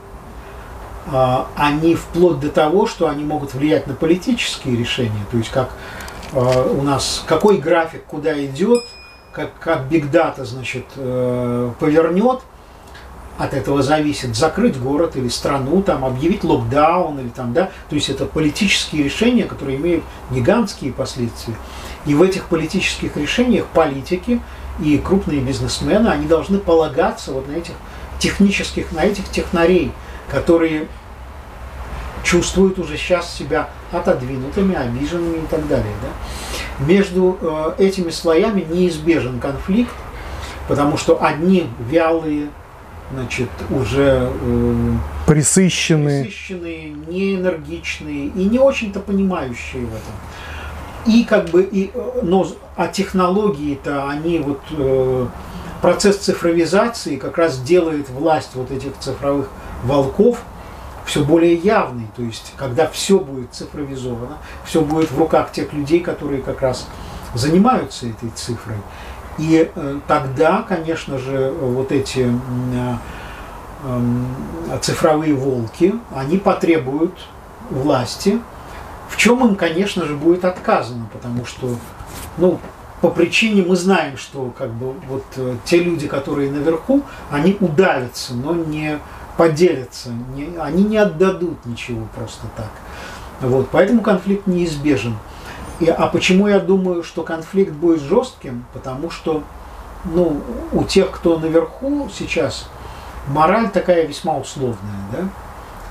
а, 1.13 1.49
они 1.57 1.95
вплоть 1.95 2.41
до 2.41 2.51
того, 2.51 2.87
что 2.87 3.09
они 3.09 3.25
могут 3.25 3.55
влиять 3.55 3.87
на 3.87 3.95
политические 3.95 4.77
решения, 4.77 5.25
то 5.31 5.37
есть 5.37 5.51
как 5.51 5.71
у 6.33 6.83
нас, 6.83 7.25
какой 7.27 7.59
график 7.59 8.05
куда 8.05 8.45
идет, 8.45 8.85
как, 9.33 9.51
как 9.59 9.89
Data, 9.91 10.45
значит, 10.45 10.85
э, 10.97 11.71
повернет, 11.81 12.41
от 13.41 13.55
этого 13.55 13.83
зависит 13.83 14.37
закрыть 14.37 14.79
город 14.79 15.17
или 15.17 15.29
страну, 15.29 15.81
там, 15.83 16.05
объявить 16.05 16.45
локдаун 16.45 17.19
или 17.21 17.31
там, 17.31 17.55
да, 17.55 17.71
то 17.89 17.95
есть 17.95 18.11
это 18.11 18.27
политические 18.27 19.03
решения, 19.03 19.45
которые 19.45 19.79
имеют 19.79 20.05
гигантские 20.31 20.93
последствия. 20.93 21.55
И 22.05 22.15
в 22.15 22.21
этих 22.21 22.45
политических 22.45 23.17
решениях 23.17 23.65
политики 23.69 24.43
и 24.79 24.99
крупные 24.99 25.41
бизнесмены, 25.41 26.09
они 26.09 26.27
должны 26.27 26.59
полагаться 26.59 27.33
вот 27.33 27.49
на 27.49 27.53
этих 27.53 27.73
технических, 28.19 28.93
на 28.93 29.05
этих 29.05 29.27
технарей, 29.31 29.91
которые 30.31 30.87
чувствуют 32.23 32.79
уже 32.79 32.99
сейчас 32.99 33.33
себя 33.33 33.71
отодвинутыми, 33.91 34.75
обиженными 34.75 35.39
и 35.39 35.47
так 35.47 35.67
далее. 35.67 35.95
Да? 36.03 36.85
Между 36.85 37.39
э, 37.41 37.73
этими 37.79 38.11
слоями 38.11 38.67
неизбежен 38.69 39.41
конфликт, 39.41 39.95
потому 40.69 40.99
что 40.99 41.25
одни 41.25 41.71
вялые, 41.79 42.51
значит, 43.12 43.49
уже 43.71 44.31
э, 44.31 44.93
присыщенные. 45.26 46.25
присыщенные, 46.25 46.90
неэнергичные 46.90 48.26
и 48.26 48.45
не 48.45 48.59
очень-то 48.59 49.00
понимающие 49.00 49.85
в 49.85 49.90
этом. 49.90 50.14
И 51.07 51.25
как 51.25 51.49
бы, 51.50 51.62
и, 51.62 51.90
э, 51.93 52.21
но, 52.23 52.47
а 52.76 52.88
технологии-то, 52.88 54.09
они 54.09 54.38
вот, 54.38 54.61
э, 54.73 55.26
процесс 55.81 56.19
цифровизации 56.19 57.17
как 57.17 57.38
раз 57.38 57.61
делает 57.61 58.09
власть 58.11 58.50
вот 58.55 58.71
этих 58.71 58.99
цифровых 58.99 59.49
волков 59.83 60.43
все 61.07 61.25
более 61.25 61.55
явный, 61.55 62.07
то 62.14 62.23
есть 62.23 62.52
когда 62.57 62.87
все 62.87 63.19
будет 63.19 63.52
цифровизовано, 63.52 64.38
все 64.64 64.83
будет 64.83 65.11
в 65.11 65.19
руках 65.19 65.50
тех 65.50 65.73
людей, 65.73 66.00
которые 66.00 66.43
как 66.43 66.61
раз 66.61 66.87
занимаются 67.35 68.07
этой 68.07 68.31
цифрой. 68.31 68.76
И 69.41 69.71
э, 69.75 70.01
тогда, 70.07 70.63
конечно 70.69 71.17
же, 71.19 71.51
вот 71.51 71.93
эти 71.93 72.31
э, 73.85 74.79
цифровые 74.83 75.33
волки, 75.33 75.95
они 76.15 76.37
потребуют 76.37 77.15
власти, 77.71 78.39
в 79.09 79.17
чем 79.17 79.47
им, 79.47 79.57
конечно 79.57 80.05
же, 80.05 80.15
будет 80.15 80.45
отказано, 80.45 81.09
потому 81.11 81.47
что, 81.47 81.75
ну, 82.37 82.61
по 83.01 83.09
причине 83.09 83.63
мы 83.63 83.77
знаем, 83.77 84.19
что 84.19 84.53
как 84.59 84.71
бы 84.75 84.93
вот 85.09 85.25
э, 85.37 85.57
те 85.65 85.83
люди, 85.83 86.07
которые 86.07 86.51
наверху, 86.51 87.03
они 87.31 87.57
удавятся, 87.61 88.35
но 88.35 88.53
не 88.55 88.99
поделятся, 89.39 90.11
не, 90.37 90.55
они 90.59 90.85
не 90.85 90.99
отдадут 90.99 91.65
ничего 91.65 92.07
просто 92.15 92.47
так. 92.59 92.71
Вот, 93.41 93.71
поэтому 93.73 94.03
конфликт 94.03 94.47
неизбежен. 94.47 95.17
И, 95.81 95.89
а 95.89 96.07
почему 96.09 96.47
я 96.47 96.61
думаю, 96.61 97.03
что 97.03 97.23
конфликт 97.23 97.73
будет 97.73 98.01
жестким? 98.01 98.65
Потому 98.73 99.11
что 99.11 99.43
ну, 100.05 100.41
у 100.73 100.85
тех, 100.85 101.11
кто 101.11 101.39
наверху 101.39 102.09
сейчас, 102.13 102.69
мораль 103.29 103.71
такая 103.71 104.07
весьма 104.07 104.37
условная. 104.37 104.77
Да? 105.13 105.19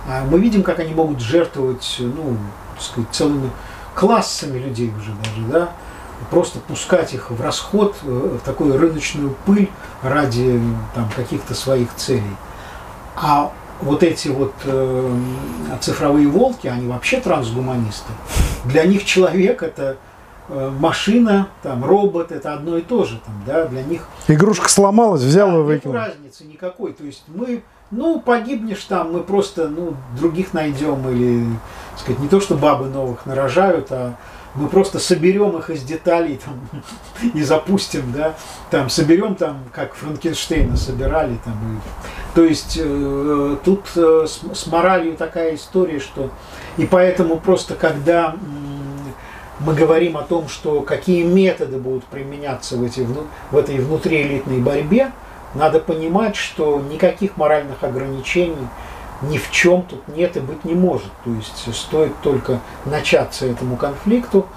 А 0.07 0.23
мы 0.25 0.39
видим, 0.39 0.63
как 0.63 0.79
они 0.79 0.93
могут 0.93 1.19
жертвовать 1.19 1.97
ну, 1.99 2.37
так 2.75 2.83
сказать, 2.83 3.09
целыми 3.11 3.49
классами 3.95 4.59
людей 4.59 4.93
уже 4.95 5.11
даже, 5.11 5.47
да? 5.51 5.69
просто 6.29 6.59
пускать 6.59 7.13
их 7.13 7.31
в 7.31 7.41
расход, 7.41 7.95
э, 8.03 8.37
в 8.41 8.45
такую 8.45 8.77
рыночную 8.77 9.35
пыль 9.45 9.69
ради 10.03 10.61
там, 10.93 11.09
каких-то 11.15 11.53
своих 11.53 11.93
целей. 11.95 12.35
А 13.15 13.51
вот 13.81 14.03
эти 14.03 14.27
вот 14.27 14.53
э, 14.65 15.17
цифровые 15.79 16.27
волки, 16.27 16.67
они 16.67 16.87
вообще 16.87 17.21
трансгуманисты. 17.21 18.11
Для 18.65 18.83
них 18.85 19.05
человек 19.05 19.63
это 19.63 19.97
э, 20.49 20.71
машина, 20.79 21.47
там, 21.63 21.85
робот, 21.85 22.31
это 22.31 22.53
одно 22.53 22.77
и 22.77 22.81
то 22.81 23.05
же. 23.05 23.19
Там, 23.25 23.41
да, 23.45 23.65
для 23.65 23.83
них... 23.83 24.07
Игрушка 24.27 24.69
сломалась, 24.69 25.21
взял 25.21 25.49
да, 25.49 25.57
и 25.57 25.61
выкинул. 25.61 25.95
Нет 25.95 26.07
разницы 26.07 26.43
никакой. 26.43 26.93
То 26.93 27.03
есть 27.05 27.23
мы, 27.27 27.63
ну, 27.91 28.19
погибнешь 28.19 28.83
там, 28.83 29.13
мы 29.13 29.21
просто, 29.21 29.69
ну, 29.69 29.95
других 30.19 30.53
найдем 30.53 31.09
или, 31.09 31.45
так 31.91 31.99
сказать, 32.01 32.19
не 32.19 32.27
то, 32.27 32.41
что 32.41 32.55
бабы 32.55 32.87
новых 32.87 33.25
нарожают, 33.25 33.91
а 33.91 34.15
мы 34.55 34.67
просто 34.67 34.99
соберем 34.99 35.57
их 35.57 35.69
из 35.69 35.83
деталей 35.83 36.39
там, 36.43 36.59
и 37.33 37.41
запустим, 37.43 38.11
да, 38.11 38.35
там 38.71 38.89
соберем 38.89 39.35
там, 39.35 39.63
как 39.73 39.93
Франкенштейна 39.95 40.77
собирали 40.77 41.37
там. 41.43 41.53
И, 41.53 42.35
то 42.35 42.43
есть 42.43 42.79
э, 42.81 43.57
тут 43.63 43.85
э, 43.95 44.25
с, 44.27 44.41
с 44.53 44.67
моралью 44.67 45.15
такая 45.15 45.55
история, 45.55 45.99
что 45.99 46.29
и 46.77 46.85
поэтому 46.85 47.37
просто 47.37 47.75
когда 47.75 48.35
мы 49.59 49.73
говорим 49.73 50.17
о 50.17 50.23
том, 50.23 50.47
что 50.47 50.81
какие 50.81 51.23
методы 51.23 51.77
будут 51.77 52.05
применяться 52.05 52.77
в, 52.77 52.83
эти, 52.83 53.05
в 53.51 53.57
этой 53.57 53.77
внутриэлитной 53.77 54.59
борьбе, 54.59 55.11
надо 55.53 55.79
понимать, 55.79 56.35
что 56.35 56.79
никаких 56.79 57.35
моральных 57.37 57.83
ограничений 57.83 58.67
ни 59.21 59.37
в 59.37 59.51
чем 59.51 59.83
тут 59.83 60.07
нет 60.07 60.37
и 60.37 60.39
быть 60.39 60.63
не 60.63 60.73
может. 60.73 61.11
То 61.23 61.31
есть 61.31 61.75
стоит 61.75 62.13
только 62.21 62.59
начаться 62.85 63.45
этому 63.45 63.75
конфликту, 63.75 64.47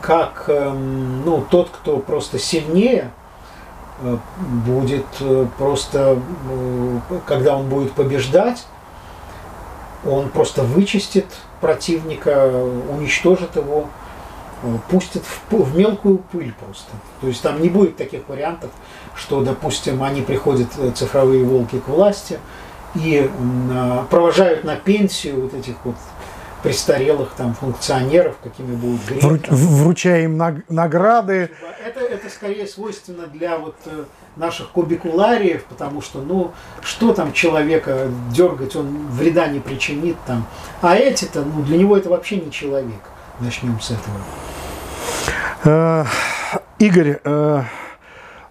как 0.00 0.44
эм, 0.48 1.24
ну, 1.24 1.44
тот, 1.50 1.70
кто 1.70 1.98
просто 1.98 2.38
сильнее, 2.38 3.10
э, 4.00 4.16
будет 4.66 5.06
э, 5.20 5.46
просто, 5.58 6.18
э, 6.50 6.98
когда 7.26 7.56
он 7.56 7.68
будет 7.68 7.92
побеждать, 7.92 8.66
он 10.04 10.28
просто 10.28 10.62
вычистит 10.62 11.26
противника, 11.60 12.52
уничтожит 12.88 13.56
его, 13.56 13.86
пустит 14.88 15.22
в, 15.24 15.64
в 15.64 15.76
мелкую 15.76 16.18
пыль 16.18 16.54
просто. 16.64 16.90
То 17.20 17.26
есть 17.26 17.42
там 17.42 17.60
не 17.60 17.68
будет 17.68 17.96
таких 17.96 18.28
вариантов, 18.28 18.70
что, 19.16 19.42
допустим, 19.42 20.02
они 20.02 20.22
приходят, 20.22 20.68
цифровые 20.94 21.44
волки, 21.44 21.80
к 21.80 21.88
власти, 21.88 22.38
и 22.94 23.30
провожают 24.10 24.64
на 24.64 24.76
пенсию 24.76 25.42
вот 25.42 25.54
этих 25.54 25.74
вот 25.84 25.96
престарелых 26.62 27.30
там 27.36 27.54
функционеров, 27.54 28.36
какими 28.42 28.74
будут 28.74 29.00
греки. 29.06 29.46
Вручая 29.50 30.24
им 30.24 30.36
награды. 30.68 31.50
Это, 31.84 32.00
это 32.00 32.28
скорее 32.28 32.66
свойственно 32.66 33.28
для 33.28 33.56
вот 33.58 33.76
э, 33.84 34.04
наших 34.34 34.70
кубикулариев, 34.70 35.64
потому 35.64 36.02
что, 36.02 36.20
ну, 36.20 36.52
что 36.82 37.12
там 37.12 37.32
человека 37.32 38.08
дергать, 38.30 38.74
он 38.74 39.06
вреда 39.08 39.46
не 39.46 39.60
причинит 39.60 40.16
там. 40.26 40.44
А 40.80 40.96
эти-то, 40.96 41.42
ну, 41.44 41.62
для 41.62 41.78
него 41.78 41.96
это 41.96 42.08
вообще 42.10 42.36
не 42.36 42.50
человек. 42.50 43.00
Начнем 43.38 43.78
с 43.80 43.92
этого. 43.92 44.16
Э, 45.64 46.04
Игорь, 46.80 47.20
э, 47.22 47.62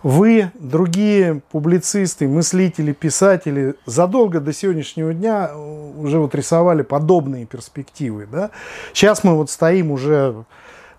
вы, 0.06 0.52
другие 0.54 1.42
публицисты, 1.52 2.28
мыслители, 2.28 2.94
писатели 2.94 3.74
задолго 3.88 4.40
до 4.40 4.54
сегодняшнего 4.54 5.16
дня 5.16 5.50
э, 5.52 5.94
уже 5.98 6.20
вот 6.20 6.36
рисовали 6.36 6.84
подобные 6.84 7.48
перспективы. 7.48 8.28
Да? 8.32 8.52
Сейчас 8.94 9.24
мы 9.24 9.36
вот 9.36 9.50
стоим 9.50 9.90
уже 9.90 10.46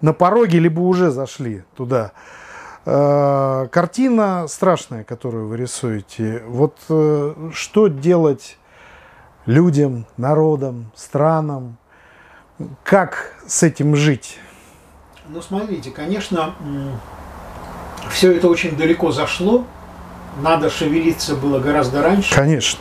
на 0.01 0.13
пороге, 0.13 0.59
либо 0.59 0.81
уже 0.81 1.13
зашли 1.13 1.63
туда. 1.77 2.11
Э, 2.85 3.69
картина 3.71 4.47
страшная, 4.49 5.05
которую 5.05 5.47
вы 5.47 5.57
рисуете. 5.57 6.43
Вот 6.49 6.77
э, 6.89 7.51
что 7.53 7.87
делать 7.87 8.59
людям, 9.47 10.07
народам, 10.17 10.91
странам? 10.97 11.77
Как 12.83 13.37
с 13.47 13.63
этим 13.63 13.95
жить? 13.95 14.41
Ну, 15.29 15.41
смотрите, 15.41 15.93
конечно, 15.93 16.57
все 18.11 18.33
это 18.33 18.49
очень 18.49 18.77
далеко 18.77 19.13
зашло, 19.13 19.65
надо 20.43 20.71
шевелиться 20.71 21.35
было 21.35 21.59
гораздо 21.59 22.03
раньше. 22.03 22.35
Конечно. 22.35 22.81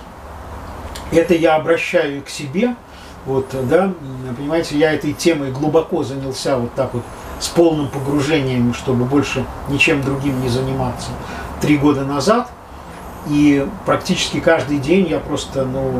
Это 1.11 1.33
я 1.33 1.55
обращаю 1.55 2.21
к 2.23 2.29
себе. 2.29 2.75
Вот, 3.25 3.47
да, 3.69 3.91
понимаете, 4.37 4.77
я 4.77 4.93
этой 4.93 5.13
темой 5.13 5.51
глубоко 5.51 6.03
занялся 6.03 6.57
вот 6.57 6.73
так 6.75 6.93
вот 6.93 7.03
с 7.39 7.47
полным 7.47 7.87
погружением, 7.87 8.73
чтобы 8.73 9.05
больше 9.05 9.45
ничем 9.67 10.03
другим 10.03 10.39
не 10.41 10.49
заниматься 10.49 11.09
три 11.61 11.77
года 11.77 12.03
назад. 12.03 12.49
И 13.27 13.67
практически 13.85 14.39
каждый 14.39 14.77
день 14.77 15.07
я 15.07 15.19
просто 15.19 15.65
ну, 15.65 15.91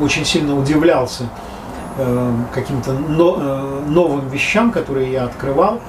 очень 0.00 0.24
сильно 0.24 0.58
удивлялся 0.58 1.28
э, 1.98 2.32
каким-то 2.54 2.92
но, 2.92 3.36
э, 3.38 3.82
новым 3.86 4.28
вещам, 4.28 4.72
которые 4.72 5.12
я 5.12 5.24
открывал. 5.24 5.80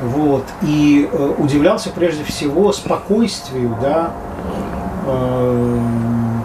Вот. 0.00 0.44
И 0.62 1.08
э, 1.10 1.34
удивлялся 1.38 1.90
прежде 1.90 2.24
всего 2.24 2.72
спокойствию, 2.72 3.76
да, 3.80 4.12
э, 5.06 5.78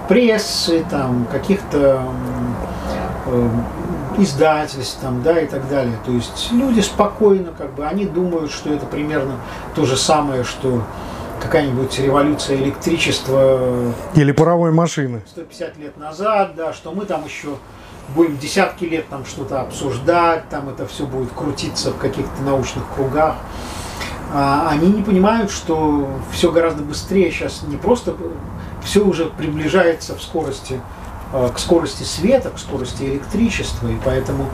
прессы, 0.10 0.86
там, 0.89 1.26
каких-то 1.32 2.02
э, 3.28 3.50
издательств, 4.18 5.00
там, 5.02 5.24
да, 5.24 5.39
и 5.39 5.48
так 5.48 5.70
далее. 5.70 5.96
То 6.06 6.12
есть 6.12 6.52
люди 6.52 6.82
спокойно, 6.82 7.52
как 7.58 7.74
бы, 7.76 7.86
они 7.86 8.06
думают, 8.06 8.52
что 8.52 8.74
это 8.74 8.86
примерно 8.86 9.36
то 9.74 9.86
же 9.86 9.96
самое, 9.96 10.44
что 10.44 10.82
какая-нибудь 11.41 11.98
революция 12.00 12.58
электричества. 12.58 13.94
Или 14.15 14.32
паровой 14.32 14.72
машины. 14.72 15.22
150 15.28 15.78
лет 15.78 15.98
назад, 15.98 16.56
да, 16.56 16.74
что 16.74 16.91
мы 16.91 17.06
там 17.06 17.24
еще 17.26 17.56
будем 18.13 18.38
десятки 18.38 18.86
лет 18.86 19.08
там 19.10 19.26
что-то 19.26 19.62
обсуждать, 19.62 20.50
там 20.50 20.70
это 20.70 20.86
все 20.86 21.06
будет 21.06 21.32
крутиться 21.32 21.91
в 21.91 21.98
каких-то 21.98 22.41
научных 22.44 22.84
кругах. 22.94 23.36
А 24.34 24.70
они 24.70 24.88
не 24.88 25.02
понимают, 25.02 25.52
что 25.52 26.10
все 26.32 26.52
гораздо 26.52 26.84
быстрее 26.84 27.32
сейчас 27.32 27.63
не 27.63 27.78
просто 27.78 28.15
все 28.84 29.06
уже 29.06 29.26
приближается 29.26 30.15
в 30.15 30.22
скорости 30.22 30.80
а, 31.34 31.50
к 31.50 31.60
скорости 31.60 32.04
света, 32.04 32.50
к 32.50 32.60
скорости 32.60 33.04
электричества, 33.04 33.88
и 33.88 33.98
поэтому 34.04 34.50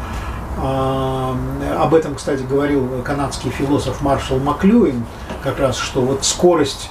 а, 0.57 1.35
об 1.79 1.93
этом, 1.93 2.15
кстати, 2.15 2.41
говорил 2.41 3.01
канадский 3.03 3.51
философ 3.51 4.01
Маршал 4.01 4.39
Маклюин, 4.39 5.05
как 5.43 5.59
раз, 5.59 5.77
что 5.77 6.01
вот 6.01 6.25
скорость, 6.25 6.89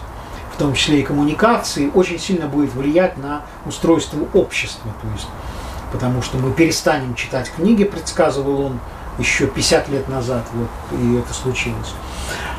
в 0.55 0.59
том 0.59 0.75
числе 0.75 1.01
и 1.01 1.03
коммуникации, 1.03 1.91
очень 1.95 2.19
сильно 2.19 2.47
будет 2.47 2.75
влиять 2.75 3.17
на 3.17 3.43
устройство 3.67 4.19
общества. 4.35 4.93
То 5.03 5.09
есть 5.09 5.29
потому 5.93 6.23
что 6.23 6.39
мы 6.39 6.53
перестанем 6.53 7.15
читать 7.15 7.51
книги, 7.51 7.85
предсказывал 7.85 8.61
он 8.61 8.81
еще 9.19 9.47
50 9.47 9.89
лет 9.89 10.09
назад, 10.09 10.45
вот, 10.55 10.99
и 10.99 11.17
это 11.17 11.35
случилось. 11.35 11.95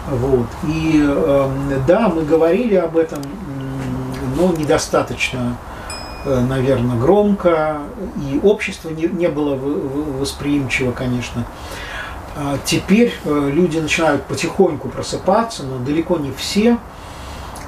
Вот. 0.10 0.48
И 0.67 1.04
э, 1.04 1.80
да, 1.88 2.10
мы 2.10 2.24
говорили 2.24 2.76
об 2.76 2.98
этом, 2.98 3.22
но 4.36 4.52
недостаточно, 4.52 5.58
э, 6.26 6.39
наверное, 6.39 6.98
громко, 6.98 7.80
и 8.17 8.39
общество 8.44 8.89
не, 8.89 9.04
не 9.04 9.28
было 9.28 9.56
восприимчиво, 9.56 10.91
конечно. 10.91 11.46
А 12.36 12.58
теперь 12.63 13.13
э, 13.24 13.50
люди 13.52 13.78
начинают 13.78 14.24
потихоньку 14.24 14.89
просыпаться, 14.89 15.63
но 15.63 15.84
далеко 15.84 16.17
не 16.17 16.32
все. 16.32 16.78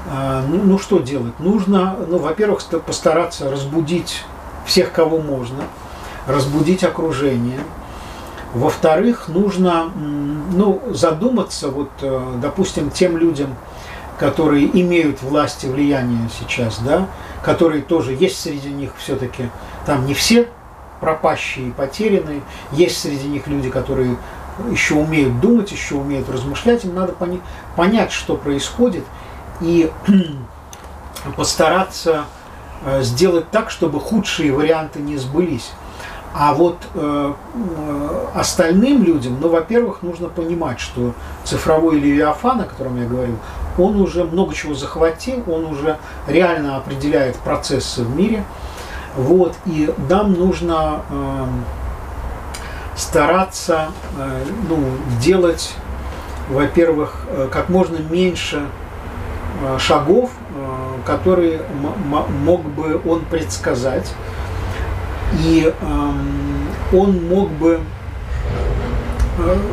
А, 0.10 0.44
ну, 0.48 0.62
ну 0.64 0.80
что 0.80 1.00
делать? 1.00 1.40
Нужно, 1.40 1.96
ну, 2.08 2.18
во-первых, 2.18 2.64
постараться 2.86 3.50
разбудить 3.50 4.24
всех, 4.66 4.92
кого 4.92 5.20
можно, 5.20 5.64
разбудить 6.28 6.84
окружение. 6.84 7.60
Во-вторых, 8.54 9.28
нужно 9.30 9.92
ну, 9.96 10.82
задуматься, 10.92 11.70
вот, 11.70 11.90
э, 12.02 12.38
допустим, 12.42 12.92
тем 12.92 13.18
людям, 13.18 13.56
которые 14.20 14.70
имеют 14.80 15.24
власть 15.24 15.64
и 15.64 15.68
влияние 15.68 16.30
сейчас, 16.40 16.80
да, 16.80 17.08
которые 17.44 17.82
тоже 17.82 18.14
есть 18.14 18.40
среди 18.40 18.70
них 18.70 18.92
все-таки, 18.98 19.50
там 19.86 20.06
не 20.06 20.14
все 20.14 20.48
пропащие 21.02 21.70
и 21.70 21.72
потерянные, 21.72 22.42
есть 22.72 23.02
среди 23.02 23.28
них 23.28 23.48
люди, 23.48 23.70
которые 23.70 24.18
еще 24.70 24.96
умеют 24.96 25.40
думать, 25.40 25.72
еще 25.72 25.96
умеют 25.96 26.30
размышлять, 26.30 26.86
им 26.86 26.94
надо 26.94 27.14
пони- 27.14 27.42
понять, 27.76 28.12
что 28.12 28.38
происходит, 28.38 29.04
и 29.62 29.92
постараться 31.36 32.26
сделать 33.02 33.50
так, 33.52 33.70
чтобы 33.70 34.00
худшие 34.00 34.52
варианты 34.52 35.00
не 35.00 35.18
сбылись. 35.18 35.72
А 36.36 36.56
вот 36.56 36.80
э, 36.96 37.34
э, 37.54 38.26
остальным 38.34 39.04
людям, 39.04 39.38
ну, 39.40 39.50
во-первых, 39.50 40.02
нужно 40.02 40.30
понимать, 40.30 40.80
что 40.80 41.14
цифровой 41.44 42.00
Левиафан, 42.00 42.62
о 42.62 42.64
котором 42.64 43.00
я 43.00 43.08
говорил, 43.08 43.38
он 43.78 44.02
уже 44.02 44.24
много 44.24 44.56
чего 44.56 44.74
захватил, 44.74 45.44
он 45.46 45.66
уже 45.66 46.00
реально 46.28 46.78
определяет 46.78 47.36
процессы 47.36 48.04
в 48.04 48.16
мире. 48.16 48.44
Вот, 49.16 49.56
и 49.68 49.94
нам 50.10 50.34
нужно 50.34 51.02
э, 51.12 51.46
стараться 52.96 53.90
э, 54.18 54.44
ну, 54.68 54.80
делать, 55.22 55.76
во-первых, 56.50 57.26
э, 57.28 57.48
как 57.52 57.70
можно 57.70 57.98
меньше 57.98 58.66
шагов 59.78 60.32
которые 61.06 61.62
мог 62.44 62.64
бы 62.64 63.02
он 63.06 63.26
предсказать. 63.26 64.14
И 65.44 65.74
он 66.92 67.28
мог 67.28 67.50
бы, 67.52 67.80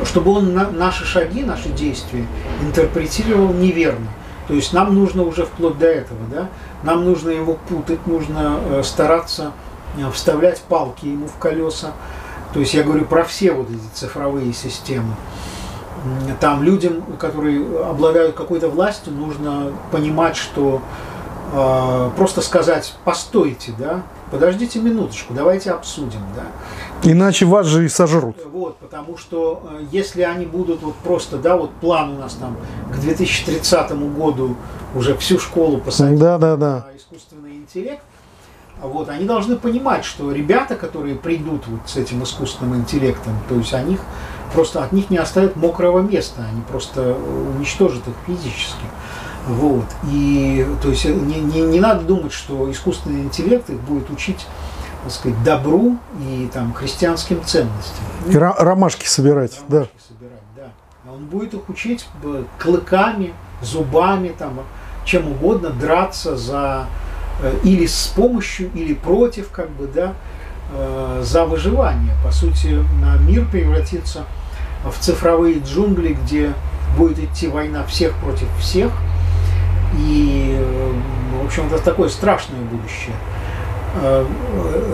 чтобы 0.04 0.32
он 0.32 0.54
наши 0.54 1.04
шаги, 1.04 1.42
наши 1.42 1.68
действия 1.68 2.24
интерпретировал 2.62 3.52
неверно. 3.52 4.08
То 4.50 4.54
есть 4.56 4.72
нам 4.72 4.96
нужно 4.96 5.22
уже 5.22 5.44
вплоть 5.44 5.78
до 5.78 5.86
этого, 5.86 6.18
да, 6.28 6.48
нам 6.82 7.04
нужно 7.04 7.30
его 7.30 7.56
путать, 7.68 8.04
нужно 8.08 8.58
э, 8.70 8.82
стараться 8.82 9.52
э, 9.96 10.10
вставлять 10.12 10.60
палки 10.62 11.06
ему 11.06 11.28
в 11.28 11.38
колеса. 11.38 11.92
То 12.52 12.58
есть 12.58 12.74
я 12.74 12.82
говорю 12.82 13.04
про 13.04 13.22
все 13.22 13.52
вот 13.52 13.70
эти 13.70 13.94
цифровые 13.94 14.52
системы. 14.52 15.14
Там 16.40 16.64
людям, 16.64 17.02
которые 17.16 17.64
обладают 17.84 18.34
какой-то 18.34 18.68
властью, 18.68 19.12
нужно 19.12 19.72
понимать, 19.92 20.34
что 20.34 20.82
э, 21.52 22.10
просто 22.16 22.40
сказать 22.40 22.94
«постойте», 23.04 23.72
да, 23.78 24.02
подождите 24.30 24.80
минуточку, 24.80 25.34
давайте 25.34 25.70
обсудим, 25.70 26.20
да. 26.34 26.44
Иначе 27.02 27.46
вас 27.46 27.66
же 27.66 27.84
и 27.84 27.88
сожрут. 27.88 28.36
Вот, 28.52 28.78
потому 28.78 29.16
что 29.16 29.62
э, 29.70 29.84
если 29.90 30.22
они 30.22 30.46
будут 30.46 30.82
вот 30.82 30.94
просто, 30.96 31.38
да, 31.38 31.56
вот 31.56 31.70
план 31.72 32.10
у 32.10 32.18
нас 32.18 32.34
там 32.34 32.56
к 32.92 32.98
2030 32.98 33.92
году 34.14 34.56
уже 34.94 35.16
всю 35.16 35.38
школу 35.38 35.78
посадить 35.78 36.18
да, 36.18 36.38
да, 36.38 36.56
да. 36.56 36.86
на 36.90 36.96
искусственный 36.96 37.56
интеллект, 37.56 38.02
вот, 38.82 39.10
они 39.10 39.26
должны 39.26 39.56
понимать, 39.56 40.04
что 40.04 40.32
ребята, 40.32 40.74
которые 40.74 41.14
придут 41.14 41.66
вот 41.66 41.80
с 41.86 41.96
этим 41.96 42.22
искусственным 42.22 42.76
интеллектом, 42.76 43.34
то 43.48 43.54
есть 43.56 43.74
они 43.74 43.98
просто 44.54 44.82
от 44.82 44.92
них 44.92 45.10
не 45.10 45.18
оставят 45.18 45.56
мокрого 45.56 46.00
места, 46.00 46.42
они 46.50 46.62
просто 46.62 47.14
уничтожат 47.56 48.02
их 48.08 48.14
физически. 48.26 48.84
Вот. 49.46 49.86
И 50.10 50.66
то 50.82 50.90
есть 50.90 51.04
не, 51.04 51.40
не, 51.40 51.62
не 51.62 51.80
надо 51.80 52.02
думать, 52.02 52.32
что 52.32 52.70
искусственный 52.70 53.22
интеллект 53.22 53.68
их 53.70 53.80
будет 53.80 54.10
учить 54.10 54.46
так 55.02 55.12
сказать, 55.12 55.42
добру 55.42 55.96
и 56.20 56.48
там, 56.52 56.74
христианским 56.74 57.42
ценностям. 57.44 58.04
И 58.28 58.36
ромашки 58.36 59.06
собирать, 59.06 59.58
ромашки 59.68 59.92
да. 59.94 60.06
собирать, 60.06 60.42
да. 60.56 60.62
А 61.06 61.14
он 61.14 61.24
будет 61.26 61.54
их 61.54 61.68
учить 61.68 62.06
клыками, 62.58 63.32
зубами, 63.62 64.34
там, 64.38 64.60
чем 65.04 65.30
угодно, 65.30 65.70
драться 65.70 66.36
за 66.36 66.86
э, 67.42 67.54
или 67.64 67.86
с 67.86 68.12
помощью, 68.14 68.70
или 68.74 68.94
против, 68.94 69.50
как 69.50 69.70
бы, 69.70 69.86
да, 69.86 70.14
э, 70.74 71.22
за 71.24 71.46
выживание. 71.46 72.14
По 72.22 72.30
сути, 72.30 72.84
мир 73.26 73.46
превратится 73.50 74.24
в 74.84 74.98
цифровые 74.98 75.60
джунгли, 75.60 76.12
где 76.12 76.52
будет 76.96 77.18
идти 77.18 77.48
война 77.48 77.84
всех 77.84 78.14
против 78.16 78.48
всех. 78.58 78.92
И, 79.98 80.56
э, 80.58 80.92
в 81.42 81.46
общем, 81.46 81.66
это 81.66 81.82
такое 81.82 82.08
страшное 82.08 82.60
будущее. 82.60 83.14
Э, 83.96 84.24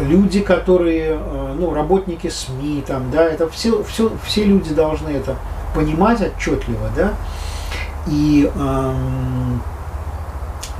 люди, 0.02 0.40
которые, 0.40 1.18
э, 1.20 1.54
ну, 1.58 1.74
работники 1.74 2.28
СМИ, 2.28 2.82
там, 2.86 3.10
да, 3.10 3.24
это 3.24 3.48
все, 3.48 3.82
все, 3.84 4.10
все 4.24 4.44
люди 4.44 4.72
должны 4.72 5.10
это 5.10 5.36
понимать 5.74 6.22
отчетливо, 6.22 6.88
да, 6.96 7.12
и 8.06 8.50
э, 8.54 8.94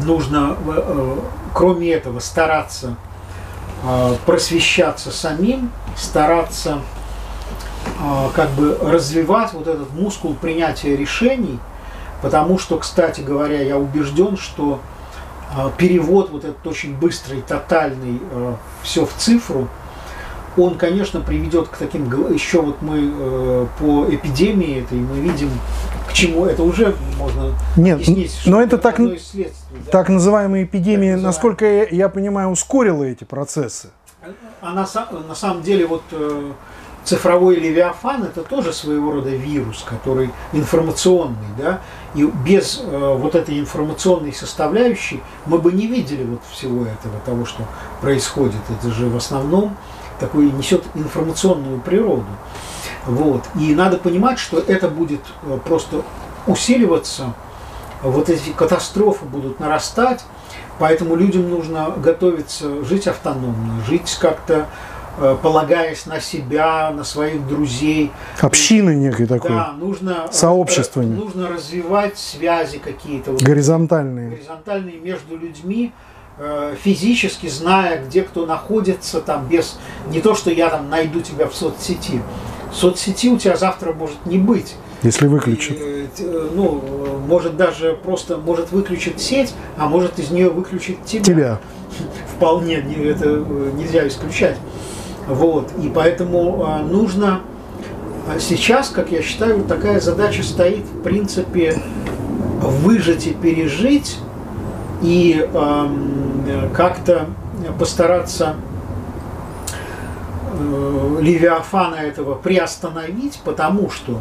нужно, 0.01 0.57
э, 0.67 1.17
кроме 1.53 1.91
этого, 1.91 2.21
стараться 2.21 2.97
э, 3.85 4.15
просвещаться 4.25 5.11
самим, 5.11 5.71
стараться 5.97 6.79
э, 8.01 8.29
как 8.35 8.51
бы 8.51 8.79
развивать 8.81 9.53
вот 9.53 9.67
этот 9.67 9.93
мускул 9.93 10.35
принятия 10.35 10.97
решений, 10.97 11.59
потому 12.23 12.59
что, 12.59 12.79
кстати 12.79 13.21
говоря, 13.21 13.61
я 13.63 13.79
убежден, 13.79 14.37
что 14.37 14.81
а, 15.55 15.71
перевод 15.77 16.31
вот 16.31 16.45
этот 16.45 16.67
очень 16.67 16.95
быстрый, 16.95 17.43
тотальный, 17.43 18.21
а, 18.33 18.57
все 18.83 19.07
в 19.07 19.15
цифру, 19.15 19.69
он, 20.57 20.77
конечно, 20.77 21.21
приведет 21.21 21.69
к 21.69 21.77
таким, 21.77 22.07
еще 22.33 22.63
вот 22.63 22.81
мы 22.81 23.13
э, 23.13 23.67
по 23.79 24.07
эпидемии 24.09 24.83
этой, 24.83 24.99
мы 24.99 25.21
видим, 25.21 25.51
к 26.09 26.13
чему 26.15 26.47
это 26.47 26.63
уже 26.63 26.97
можно 27.19 27.53
Нет, 27.77 27.97
объяснить. 27.97 28.41
Но 28.47 28.63
это 28.63 28.79
так, 28.79 28.97
да? 28.99 29.51
так 29.91 30.09
называемая 30.09 30.65
эпидемия, 30.65 31.17
так 31.17 31.25
насколько 31.25 31.67
я, 31.67 31.87
я 31.91 32.09
понимаю, 32.09 32.49
ускорила 32.49 33.05
эти 33.05 33.25
процессы. 33.25 33.91
А 34.63 34.73
на, 34.73 34.87
на 35.29 35.35
самом 35.35 35.63
деле 35.63 35.87
вот 35.87 36.03
э, 36.13 36.53
цифровой 37.07 37.57
левиафан 37.57 38.25
это 38.25 38.43
тоже 38.43 38.73
своего 38.73 39.13
рода 39.13 39.31
вирус, 39.31 39.85
который 39.89 40.31
информационный, 40.53 41.49
да, 41.57 41.81
и 42.15 42.25
без 42.25 42.83
э, 42.83 43.15
вот 43.17 43.35
этой 43.35 43.61
информационной 43.61 44.33
составляющей 44.33 45.23
мы 45.47 45.59
бы 45.59 45.73
не 45.73 45.87
видели 45.87 46.25
вот 46.25 46.41
всего 46.51 46.83
этого, 46.83 47.21
того, 47.25 47.47
что 47.47 47.63
происходит. 48.01 48.61
Это 48.69 48.93
же 48.93 49.09
в 49.09 49.17
основном 49.17 49.77
такой 50.19 50.51
несет 50.51 50.83
информационную 50.95 51.81
природу. 51.81 52.27
Вот. 53.07 53.45
И 53.59 53.75
надо 53.75 53.99
понимать, 53.99 54.39
что 54.41 54.59
это 54.59 54.89
будет 54.89 55.21
э, 55.45 55.59
просто 55.65 56.03
усиливаться, 56.47 57.35
вот 58.03 58.29
эти 58.29 58.51
катастрофы 58.51 59.25
будут 59.25 59.61
нарастать, 59.61 60.25
поэтому 60.79 61.17
людям 61.17 61.49
нужно 61.49 61.91
готовиться 61.97 62.85
жить 62.85 63.07
автономно, 63.07 63.83
жить 63.87 64.17
как-то 64.21 64.67
полагаясь 65.43 66.07
на 66.07 66.21
себя, 66.21 66.91
на 66.91 67.05
своих 67.05 67.47
друзей. 67.47 68.11
Общины 68.41 68.95
некой 68.95 69.27
такой. 69.27 69.51
Да, 69.51 69.73
нужно, 69.73 70.29
сообщество. 70.31 71.03
нужно 71.03 71.49
развивать 71.49 72.19
связи 72.19 72.79
какие-то. 72.79 73.33
Вот, 73.33 73.43
горизонтальные. 73.43 74.31
Горизонтальные 74.31 74.99
между 74.99 75.37
людьми, 75.37 75.93
э, 76.39 76.75
физически 76.83 77.49
зная, 77.49 78.05
где 78.05 78.23
кто 78.23 78.47
находится, 78.47 79.21
там 79.21 79.47
без 79.47 79.79
не 80.11 80.21
то, 80.21 80.35
что 80.35 80.51
я 80.51 80.69
там 80.69 80.91
найду 80.91 81.21
тебя 81.21 81.47
в 81.47 81.55
соцсети. 81.55 82.21
Соцсети 82.73 83.31
у 83.31 83.39
тебя 83.39 83.57
завтра 83.57 83.93
может 83.93 84.27
не 84.27 84.39
быть. 84.39 84.75
Если 85.03 85.27
выключат. 85.27 85.79
И, 85.79 86.09
э, 86.19 86.49
ну, 86.55 86.83
может 87.27 87.57
даже 87.57 87.95
просто 87.95 88.39
может 88.39 88.73
выключить 88.73 89.21
сеть, 89.21 89.55
а 89.77 89.89
может 89.89 90.19
из 90.19 90.31
нее 90.31 90.51
выключить 90.51 91.05
тебя. 91.05 91.25
Тебя. 91.25 91.61
Вполне 92.37 92.77
это 92.77 93.29
нельзя 93.75 94.07
исключать. 94.07 94.57
Вот. 95.27 95.73
И 95.83 95.89
поэтому 95.89 96.65
а, 96.65 96.79
нужно 96.81 97.41
а, 98.29 98.39
сейчас, 98.39 98.89
как 98.89 99.11
я 99.11 99.23
считаю, 99.23 99.65
такая 99.65 100.01
задача 100.01 100.43
стоит, 100.43 100.85
в 100.85 101.03
принципе, 101.03 101.81
выжить 102.61 103.27
и 103.27 103.35
пережить, 103.35 104.19
и 105.03 105.47
э, 105.53 106.69
как-то 106.75 107.27
постараться 107.79 108.57
э, 110.53 111.19
Левиафана 111.21 111.97
этого 111.97 112.35
приостановить, 112.35 113.41
потому 113.45 113.91
что 113.91 114.21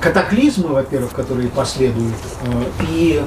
катаклизмы, 0.00 0.68
во-первых, 0.68 1.12
которые 1.12 1.48
последуют, 1.48 2.14
э, 2.44 2.86
и 2.90 3.22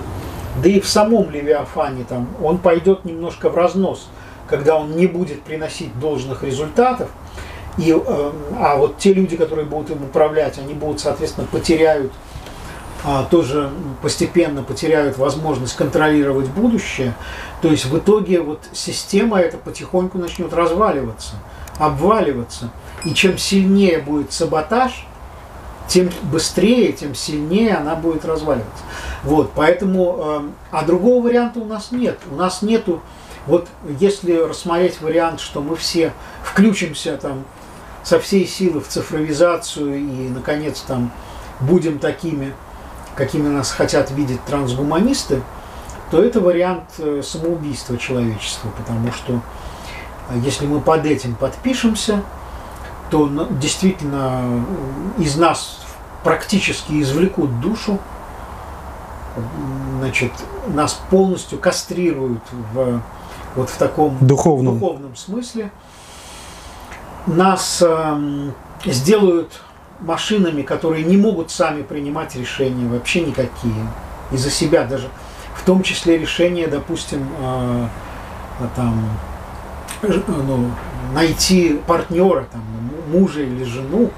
да 0.61 0.69
и 0.69 0.79
в 0.79 0.87
самом 0.87 1.29
Левиафане 1.31 2.05
там 2.07 2.27
он 2.41 2.57
пойдет 2.57 3.05
немножко 3.05 3.49
в 3.49 3.55
разнос 3.55 4.09
когда 4.47 4.77
он 4.77 4.95
не 4.95 5.07
будет 5.07 5.41
приносить 5.43 5.97
должных 5.99 6.43
результатов, 6.43 7.09
и, 7.77 7.91
э, 7.91 8.31
а 8.57 8.75
вот 8.77 8.97
те 8.97 9.13
люди, 9.13 9.35
которые 9.35 9.65
будут 9.65 9.91
им 9.91 10.03
управлять, 10.03 10.57
они 10.57 10.73
будут, 10.73 11.01
соответственно, 11.01 11.47
потеряют, 11.51 12.11
а, 13.07 13.23
тоже 13.25 13.69
постепенно 14.01 14.63
потеряют 14.63 15.17
возможность 15.17 15.75
контролировать 15.75 16.47
будущее. 16.47 17.13
То 17.61 17.67
есть 17.67 17.85
в 17.85 17.97
итоге 17.97 18.41
вот 18.41 18.61
система 18.71 19.39
эта 19.39 19.57
потихоньку 19.57 20.17
начнет 20.17 20.51
разваливаться, 20.53 21.35
обваливаться. 21.77 22.71
И 23.03 23.13
чем 23.13 23.37
сильнее 23.37 23.99
будет 23.99 24.33
саботаж, 24.33 25.05
тем 25.87 26.09
быстрее, 26.23 26.93
тем 26.93 27.13
сильнее 27.13 27.75
она 27.75 27.95
будет 27.95 28.25
разваливаться. 28.25 28.83
Вот, 29.23 29.51
поэтому, 29.53 30.17
э, 30.19 30.41
а 30.71 30.83
другого 30.83 31.25
варианта 31.25 31.59
у 31.59 31.65
нас 31.65 31.91
нет. 31.91 32.17
У 32.31 32.35
нас 32.35 32.63
нету 32.63 33.01
вот 33.47 33.67
если 33.99 34.33
рассмотреть 34.33 35.01
вариант, 35.01 35.39
что 35.39 35.61
мы 35.61 35.75
все 35.75 36.13
включимся 36.43 37.17
там 37.17 37.43
со 38.03 38.19
всей 38.19 38.47
силы 38.47 38.81
в 38.81 38.87
цифровизацию 38.87 39.97
и, 39.97 40.29
наконец, 40.29 40.81
там 40.81 41.11
будем 41.59 41.99
такими, 41.99 42.53
какими 43.15 43.47
нас 43.47 43.71
хотят 43.71 44.11
видеть 44.11 44.43
трансгуманисты, 44.45 45.41
то 46.11 46.23
это 46.23 46.39
вариант 46.39 46.83
э, 46.99 47.21
самоубийства 47.23 47.97
человечества, 47.97 48.69
потому 48.77 49.11
что 49.11 49.41
э, 50.29 50.39
если 50.43 50.67
мы 50.67 50.81
под 50.81 51.05
этим 51.05 51.35
подпишемся, 51.35 52.21
то 53.09 53.29
действительно 53.59 54.63
э, 55.17 55.21
из 55.23 55.35
нас 55.35 55.81
практически 56.23 57.01
извлекут 57.01 57.59
душу, 57.59 57.99
значит, 59.99 60.31
нас 60.67 60.99
полностью 61.09 61.59
кастрируют 61.59 62.41
в 62.73 63.01
вот 63.55 63.69
в 63.69 63.77
таком 63.77 64.17
духовном, 64.21 64.79
духовном 64.79 65.15
смысле. 65.15 65.71
Нас 67.27 67.83
э, 67.85 68.51
сделают 68.85 69.61
машинами, 69.99 70.61
которые 70.61 71.03
не 71.03 71.17
могут 71.17 71.51
сами 71.51 71.81
принимать 71.81 72.35
решения, 72.35 72.87
вообще 72.87 73.21
никакие, 73.21 73.87
из-за 74.31 74.49
себя 74.49 74.83
даже. 74.83 75.07
В 75.55 75.63
том 75.63 75.83
числе 75.83 76.17
решения, 76.17 76.67
допустим, 76.67 77.27
э, 77.39 77.87
там, 78.75 79.09
ну, 80.27 80.71
найти 81.13 81.79
партнера, 81.87 82.45
там, 82.51 82.61
мужа 83.11 83.41
или 83.41 83.63
жену, 83.63 84.11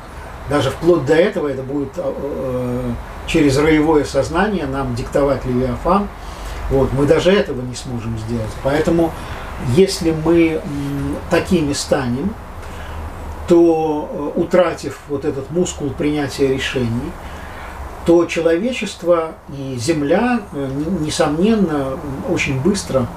даже 0.49 0.71
вплоть 0.71 1.05
до 1.05 1.15
этого 1.15 1.47
это 1.47 1.61
будет 1.61 1.91
э, 1.97 2.91
через 3.27 3.57
роевое 3.57 4.05
сознание 4.05 4.65
нам 4.65 4.95
диктовать 4.95 5.45
Левиафан. 5.45 6.07
Вот, 6.69 6.91
мы 6.93 7.05
даже 7.05 7.31
этого 7.31 7.61
не 7.61 7.75
сможем 7.75 8.17
сделать. 8.17 8.51
Поэтому, 8.63 9.11
если 9.75 10.11
мы 10.11 10.61
такими 11.29 11.73
станем, 11.73 12.33
то 13.47 14.33
э, 14.35 14.39
утратив 14.39 14.99
вот 15.07 15.23
этот 15.23 15.49
мускул 15.51 15.89
принятия 15.89 16.47
решений, 16.47 17.11
то 18.05 18.25
человечество 18.25 19.35
и 19.49 19.77
Земля, 19.77 20.41
э, 20.51 20.69
несомненно, 20.99 21.97
очень 22.29 22.59
быстро 22.61 23.07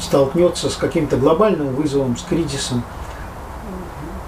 столкнется 0.00 0.70
с 0.70 0.76
каким-то 0.76 1.16
глобальным 1.16 1.74
вызовом, 1.74 2.16
с 2.16 2.22
кризисом. 2.22 2.82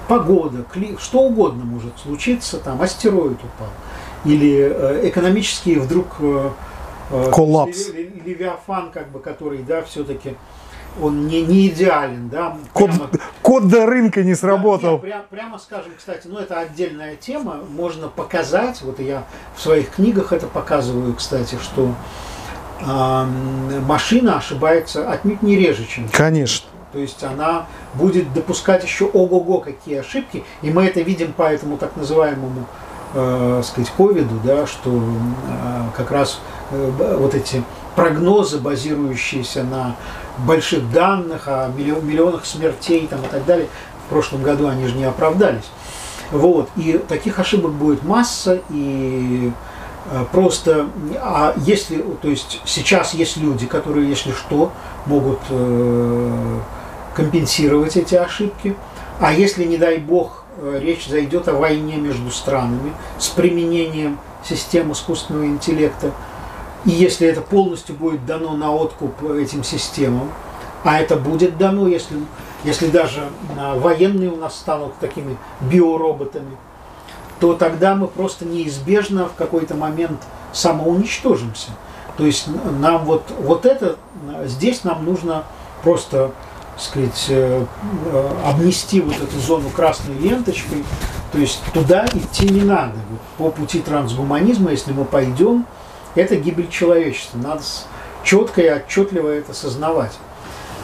Погода, 0.07 0.65
что 0.99 1.21
угодно 1.21 1.65
может 1.65 1.93
случиться, 2.03 2.59
там 2.59 2.81
астероид 2.81 3.39
упал, 3.39 3.69
или 4.25 4.71
э, 4.71 5.09
экономический 5.09 5.77
вдруг 5.77 6.17
коллапс. 7.09 7.89
Левиафан, 8.25 8.91
как 8.91 9.11
бы, 9.11 9.21
который, 9.21 9.63
да, 9.63 9.83
все-таки 9.83 10.37
он 11.01 11.27
не, 11.27 11.43
не 11.43 11.69
идеален, 11.69 12.29
да. 12.29 12.57
Код, 12.73 12.91
прямо, 12.91 13.11
код 13.43 13.69
до 13.69 13.87
рынка 13.87 14.23
не 14.23 14.35
сработал. 14.35 14.97
Да, 14.97 15.03
прям, 15.03 15.23
прямо 15.31 15.59
скажем, 15.59 15.93
кстати, 15.97 16.27
ну 16.27 16.39
это 16.39 16.59
отдельная 16.59 17.17
тема, 17.17 17.61
можно 17.69 18.09
показать, 18.09 18.83
вот 18.83 18.99
я 19.01 19.25
в 19.57 19.61
своих 19.61 19.91
книгах 19.91 20.33
это 20.33 20.47
показываю, 20.47 21.15
кстати, 21.15 21.57
что 21.63 21.95
э, 22.81 23.25
машина 23.87 24.39
ошибается 24.39 25.11
отнюдь 25.11 25.43
не 25.43 25.57
реже, 25.57 25.87
чем 25.87 26.09
Конечно. 26.09 26.69
То 26.93 26.99
есть 26.99 27.23
она 27.23 27.67
будет 27.95 28.33
допускать 28.33 28.83
еще 28.83 29.05
ого-го 29.05 29.61
какие 29.61 29.99
ошибки, 29.99 30.43
и 30.63 30.71
мы 30.71 30.87
это 30.87 31.03
видим 31.03 31.33
по 31.33 31.43
этому 31.43 31.77
так 31.77 31.97
называемому 31.97 32.67
э, 33.19 33.63
сказать, 33.65 33.91
ковиду, 33.97 34.41
да, 34.45 34.67
что 34.67 34.91
э, 34.91 35.03
как 35.97 36.11
раз 36.11 36.41
э, 36.71 37.17
вот 37.19 37.35
эти 37.35 37.63
прогнозы, 37.97 38.59
базирующиеся 38.59 39.65
на 39.65 39.97
больших 40.39 40.91
данных, 40.93 41.49
о 41.49 41.69
миллионах 41.77 42.47
смертей 42.47 43.09
там, 43.09 43.21
и 43.23 43.27
так 43.27 43.45
далее, 43.45 43.69
в 44.07 44.11
прошлом 44.11 44.43
году 44.43 44.69
они 44.69 44.87
же 44.87 44.95
не 44.97 45.05
оправдались. 45.05 45.69
Вот. 46.31 46.69
И 46.77 47.01
таких 47.09 47.39
ошибок 47.39 47.73
будет 47.73 48.05
масса, 48.05 48.61
и 48.69 49.51
просто, 50.31 50.87
а 51.17 51.55
если, 51.57 52.05
то 52.23 52.29
есть 52.29 52.61
сейчас 52.65 53.15
есть 53.15 53.37
люди, 53.39 53.67
которые, 53.67 54.09
если 54.09 54.33
что, 54.33 54.71
могут 55.07 55.41
компенсировать 57.15 57.97
эти 57.97 58.15
ошибки, 58.15 58.77
а 59.21 59.33
если, 59.33 59.65
не 59.65 59.79
дай 59.79 59.99
бог, 59.99 60.38
речь 60.81 61.07
зайдет 61.07 61.49
о 61.49 61.55
войне 61.55 61.97
между 61.97 62.31
странами 62.31 62.93
с 63.19 63.29
применением 63.29 64.19
систем 64.45 64.93
искусственного 64.93 65.47
интеллекта, 65.47 66.13
и 66.85 66.91
если 66.91 67.27
это 67.29 67.41
полностью 67.41 67.95
будет 67.97 68.25
дано 68.27 68.57
на 68.57 68.73
откуп 68.73 69.23
этим 69.25 69.65
системам, 69.65 70.31
а 70.85 71.01
это 71.01 71.17
будет 71.17 71.59
дано, 71.59 71.89
если, 71.89 72.17
если 72.65 72.89
даже 72.89 73.29
военные 73.77 74.31
у 74.31 74.37
нас 74.37 74.57
станут 74.57 74.95
такими 74.99 75.37
биороботами, 75.61 76.57
то 77.41 77.55
тогда 77.55 77.95
мы 77.95 78.07
просто 78.07 78.45
неизбежно 78.45 79.29
в 79.29 79.35
какой-то 79.35 79.75
момент 79.75 80.21
самоуничтожимся. 80.53 81.71
То 82.17 82.25
есть 82.25 82.49
нам 82.81 83.05
вот, 83.05 83.23
вот 83.41 83.65
это, 83.65 83.97
здесь 84.45 84.83
нам 84.83 85.05
нужно 85.05 85.45
просто 85.83 86.33
сказать, 86.79 87.27
э, 87.29 87.65
э, 88.07 88.31
обнести 88.45 89.01
вот 89.01 89.17
эту 89.17 89.39
зону 89.39 89.69
красной 89.71 90.17
ленточкой, 90.19 90.85
то 91.33 91.39
есть 91.39 91.61
туда 91.73 92.07
идти 92.13 92.49
не 92.49 92.63
надо. 92.63 92.95
Вот 93.39 93.53
по 93.55 93.61
пути 93.61 93.81
трансгуманизма, 93.81 94.71
если 94.71 94.93
мы 94.93 95.05
пойдем, 95.05 95.67
это 96.15 96.37
гибель 96.37 96.69
человечества. 96.69 97.39
Надо 97.39 97.63
четко 98.23 98.63
и 98.63 98.71
отчетливо 98.71 99.29
это 99.29 99.53
осознавать. 99.53 100.13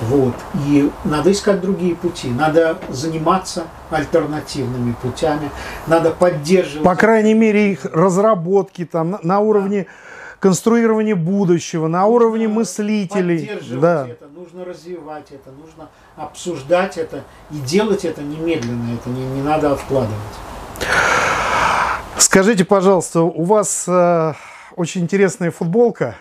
Вот. 0.00 0.34
И 0.66 0.90
надо 1.04 1.30
искать 1.30 1.60
другие 1.60 1.94
пути, 1.94 2.28
надо 2.28 2.78
заниматься 2.88 3.64
альтернативными 3.90 4.94
путями, 5.00 5.50
надо 5.86 6.10
поддерживать. 6.10 6.84
По 6.84 6.96
крайней 6.96 7.34
мере, 7.34 7.72
их 7.72 7.84
разработки 7.84 8.84
там 8.84 9.18
на 9.22 9.38
уровне 9.38 9.86
да. 9.86 9.92
Конструирования 10.44 11.16
будущего, 11.16 11.88
на 11.88 12.02
нужно 12.02 12.14
уровне 12.14 12.48
мыслителей. 12.48 13.50
Да. 13.80 14.06
это, 14.06 14.28
нужно 14.28 14.66
развивать 14.66 15.30
это, 15.30 15.50
нужно 15.50 15.88
обсуждать 16.16 16.98
это 16.98 17.24
и 17.50 17.56
делать 17.60 18.04
это 18.04 18.20
немедленно, 18.22 18.92
это 18.92 19.08
не, 19.08 19.24
не 19.24 19.42
надо 19.42 19.72
откладывать. 19.72 20.18
Скажите, 22.18 22.66
пожалуйста, 22.66 23.22
у 23.22 23.42
вас 23.44 23.86
э, 23.88 24.34
очень 24.76 25.00
интересная 25.00 25.50
футболка. 25.50 26.16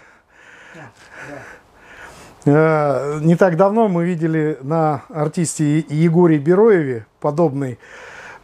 Э, 2.45 3.19
не 3.21 3.35
так 3.35 3.57
давно 3.57 3.89
мы 3.89 4.05
видели 4.05 4.57
на 4.61 5.03
артисте 5.09 5.79
Егоре 5.79 6.37
Бероеве 6.37 7.07
подобный 7.19 7.77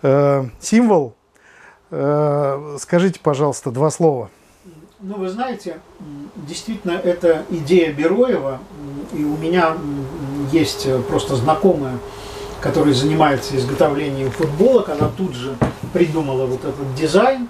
э, 0.01 0.43
символ. 0.59 1.15
Э, 1.89 2.75
скажите, 2.81 3.21
пожалуйста, 3.21 3.71
два 3.71 3.89
слова. 3.91 4.29
Ну, 5.01 5.15
вы 5.15 5.29
знаете, 5.29 5.79
действительно, 6.35 6.91
это 6.91 7.45
идея 7.49 7.93
Бероева, 7.93 8.59
и 9.13 9.23
у 9.23 9.37
меня 9.37 9.77
есть 10.51 10.87
просто 11.07 11.37
знакомая, 11.37 11.97
которая 12.59 12.93
занимается 12.93 13.55
изготовлением 13.55 14.29
футболок, 14.29 14.89
она 14.89 15.09
тут 15.15 15.35
же 15.35 15.55
придумала 15.93 16.45
вот 16.45 16.65
этот 16.65 16.95
дизайн, 16.95 17.47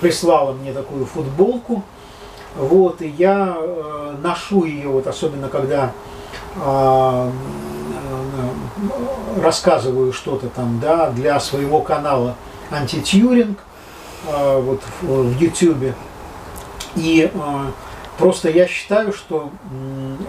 прислала 0.00 0.52
мне 0.52 0.72
такую 0.72 1.04
футболку. 1.04 1.82
Вот, 2.54 3.02
и 3.02 3.08
я 3.08 3.56
э, 3.58 4.14
ношу 4.22 4.64
ее, 4.64 4.88
вот 4.88 5.08
особенно 5.08 5.48
когда 5.48 5.92
э, 6.54 7.30
рассказываю 9.42 10.12
что-то 10.12 10.48
там, 10.48 10.78
да, 10.80 11.10
для 11.10 11.40
своего 11.40 11.80
канала 11.80 12.36
антитьюринг, 12.70 13.58
э, 14.28 14.60
вот 14.60 14.80
в, 15.02 15.34
в. 15.34 15.94
И 16.98 17.30
э, 17.32 17.70
просто 18.18 18.50
я 18.50 18.66
считаю, 18.66 19.12
что 19.12 19.50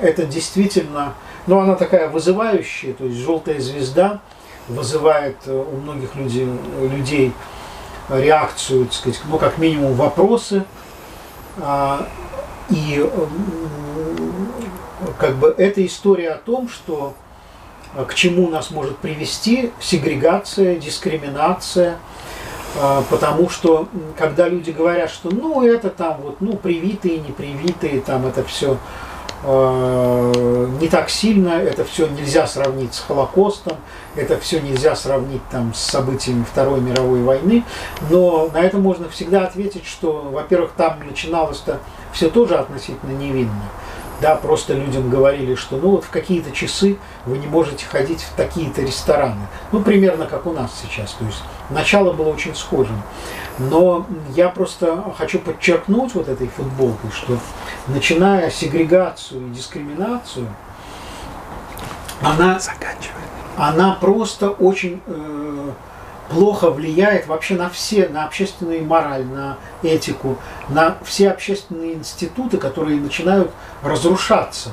э, 0.02 0.06
это 0.06 0.26
действительно, 0.26 1.14
ну, 1.48 1.60
она 1.60 1.76
такая 1.76 2.10
вызывающая, 2.10 2.94
то 2.94 3.06
есть 3.06 3.18
желтая 3.18 3.60
звезда 3.60 4.22
вызывает 4.68 5.38
э, 5.48 5.52
у 5.52 5.78
многих 5.78 6.16
людей, 6.16 6.48
людей 6.80 7.34
реакцию, 8.10 8.86
так 8.86 8.94
сказать, 8.94 9.22
ну, 9.28 9.38
как 9.38 9.58
минимум 9.58 9.94
вопросы. 9.94 10.64
А, 11.58 12.08
и 12.70 13.08
как 15.18 15.36
бы 15.38 15.54
эта 15.58 15.86
история 15.86 16.32
о 16.32 16.38
том, 16.38 16.70
что 16.70 17.14
а, 17.96 18.06
к 18.06 18.14
чему 18.14 18.50
нас 18.50 18.72
может 18.72 18.98
привести 18.98 19.72
сегрегация, 19.80 20.76
дискриминация, 20.76 21.98
потому 23.10 23.50
что 23.50 23.88
когда 24.18 24.48
люди 24.48 24.72
говорят, 24.72 25.10
что 25.10 25.30
ну 25.30 25.64
это 25.64 25.90
там 25.90 26.22
вот, 26.22 26.42
ну 26.42 26.54
привитые, 26.56 27.20
не 27.20 27.32
привитые, 27.32 28.02
там 28.02 28.26
это 28.26 28.44
все 28.44 28.78
Э, 29.42 30.68
не 30.82 30.90
так 30.90 31.10
сильно, 31.10 31.50
это 31.52 31.86
все 31.86 32.08
нельзя 32.08 32.46
сравнить 32.46 32.94
с 32.94 33.00
Холокостом, 33.00 33.78
это 34.16 34.38
все 34.38 34.60
нельзя 34.60 34.98
сравнить 34.98 35.42
там, 35.50 35.74
с 35.74 35.80
событиями 35.80 36.44
Второй 36.44 36.82
мировой 36.82 37.22
войны, 37.24 37.64
но 38.10 38.50
на 38.54 38.60
это 38.60 38.78
можно 38.78 39.08
всегда 39.08 39.46
ответить, 39.46 39.86
что, 39.86 40.30
во-первых, 40.34 40.72
там 40.76 41.00
начиналось-то 41.08 41.80
все 42.12 42.30
тоже 42.30 42.56
относительно 42.56 43.12
невинно. 43.12 43.64
Да, 44.22 44.36
просто 44.36 44.74
людям 44.74 45.10
говорили, 45.10 45.56
что 45.56 45.78
ну 45.78 45.92
вот 45.92 46.04
в 46.04 46.10
какие-то 46.10 46.52
часы 46.52 46.98
вы 47.26 47.38
не 47.38 47.48
можете 47.48 47.86
ходить 47.86 48.22
в 48.22 48.36
такие-то 48.36 48.82
рестораны. 48.82 49.48
Ну, 49.72 49.82
примерно 49.82 50.26
как 50.26 50.46
у 50.46 50.52
нас 50.52 50.72
сейчас. 50.82 51.14
То 51.14 51.26
есть 51.26 51.42
начало 51.70 52.12
было 52.12 52.30
очень 52.30 52.54
схожим. 52.54 53.02
Но 53.60 54.06
я 54.36 54.50
просто 54.50 55.04
хочу 55.18 55.40
подчеркнуть 55.40 56.16
вот 56.16 56.28
этой 56.28 56.48
футболкой, 56.48 57.12
что 57.12 57.38
начиная 57.88 58.50
сегрегацию 58.50 59.48
и 59.48 59.50
дискриминацию, 59.52 60.48
она, 62.22 62.60
она 63.58 63.94
просто 63.94 64.50
очень 64.50 65.02
э, 65.08 65.49
плохо 66.30 66.70
влияет 66.70 67.28
вообще 67.28 67.56
на 67.56 67.70
все, 67.70 68.08
на 68.08 68.26
общественную 68.26 68.86
мораль, 68.86 69.26
на 69.26 69.58
этику, 69.84 70.38
на 70.70 70.98
все 71.04 71.32
общественные 71.32 71.96
институты, 71.96 72.58
которые 72.58 73.00
начинают 73.00 73.52
разрушаться. 73.84 74.72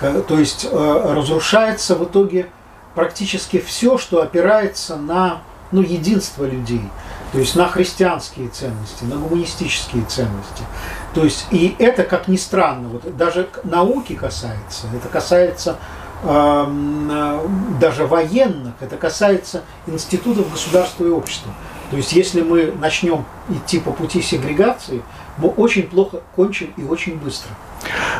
То 0.00 0.38
есть 0.38 0.66
э, 0.70 1.12
разрушается 1.14 1.96
в 1.96 2.04
итоге 2.04 2.48
практически 2.94 3.58
все, 3.58 3.98
что 3.98 4.22
опирается 4.22 4.96
на 4.96 5.42
ну, 5.70 5.82
единство 5.82 6.44
людей, 6.44 6.82
то 7.32 7.38
есть 7.38 7.56
на 7.56 7.68
христианские 7.68 8.48
ценности, 8.48 9.04
на 9.04 9.16
гуманистические 9.16 10.04
ценности. 10.04 10.62
То 11.14 11.24
есть 11.24 11.46
и 11.50 11.74
это, 11.78 12.04
как 12.04 12.28
ни 12.28 12.36
странно, 12.36 12.88
вот 12.88 13.16
даже 13.16 13.48
науки 13.64 14.14
касается, 14.14 14.86
это 14.94 15.08
касается 15.08 15.76
даже 16.22 18.06
военных, 18.06 18.74
это 18.80 18.96
касается 18.96 19.62
институтов 19.86 20.50
государства 20.50 21.04
и 21.04 21.08
общества. 21.08 21.52
То 21.90 21.96
есть 21.96 22.12
если 22.12 22.42
мы 22.42 22.72
начнем 22.72 23.24
идти 23.48 23.78
по 23.80 23.92
пути 23.92 24.20
сегрегации, 24.20 25.02
мы 25.38 25.48
очень 25.48 25.84
плохо 25.84 26.20
кончим 26.36 26.72
и 26.76 26.82
очень 26.82 27.16
быстро. 27.18 27.50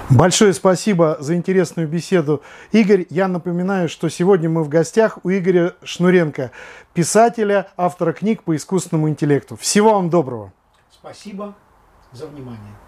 Большое 0.09 0.55
спасибо 0.55 1.19
за 1.21 1.35
интересную 1.35 1.87
беседу. 1.87 2.43
Игорь, 2.73 3.07
я 3.11 3.29
напоминаю, 3.29 3.89
что 3.89 4.09
сегодня 4.09 4.49
мы 4.49 4.63
в 4.63 4.69
гостях 4.69 5.19
у 5.23 5.31
Игоря 5.31 5.75
Шнуренко, 5.83 6.51
писателя, 6.95 7.69
автора 7.77 8.13
книг 8.13 8.43
по 8.45 8.57
искусственному 8.57 9.09
интеллекту. 9.09 9.57
Всего 9.57 9.95
вам 9.95 10.09
доброго. 10.09 10.53
Спасибо 10.91 11.55
за 12.13 12.27
внимание. 12.27 12.88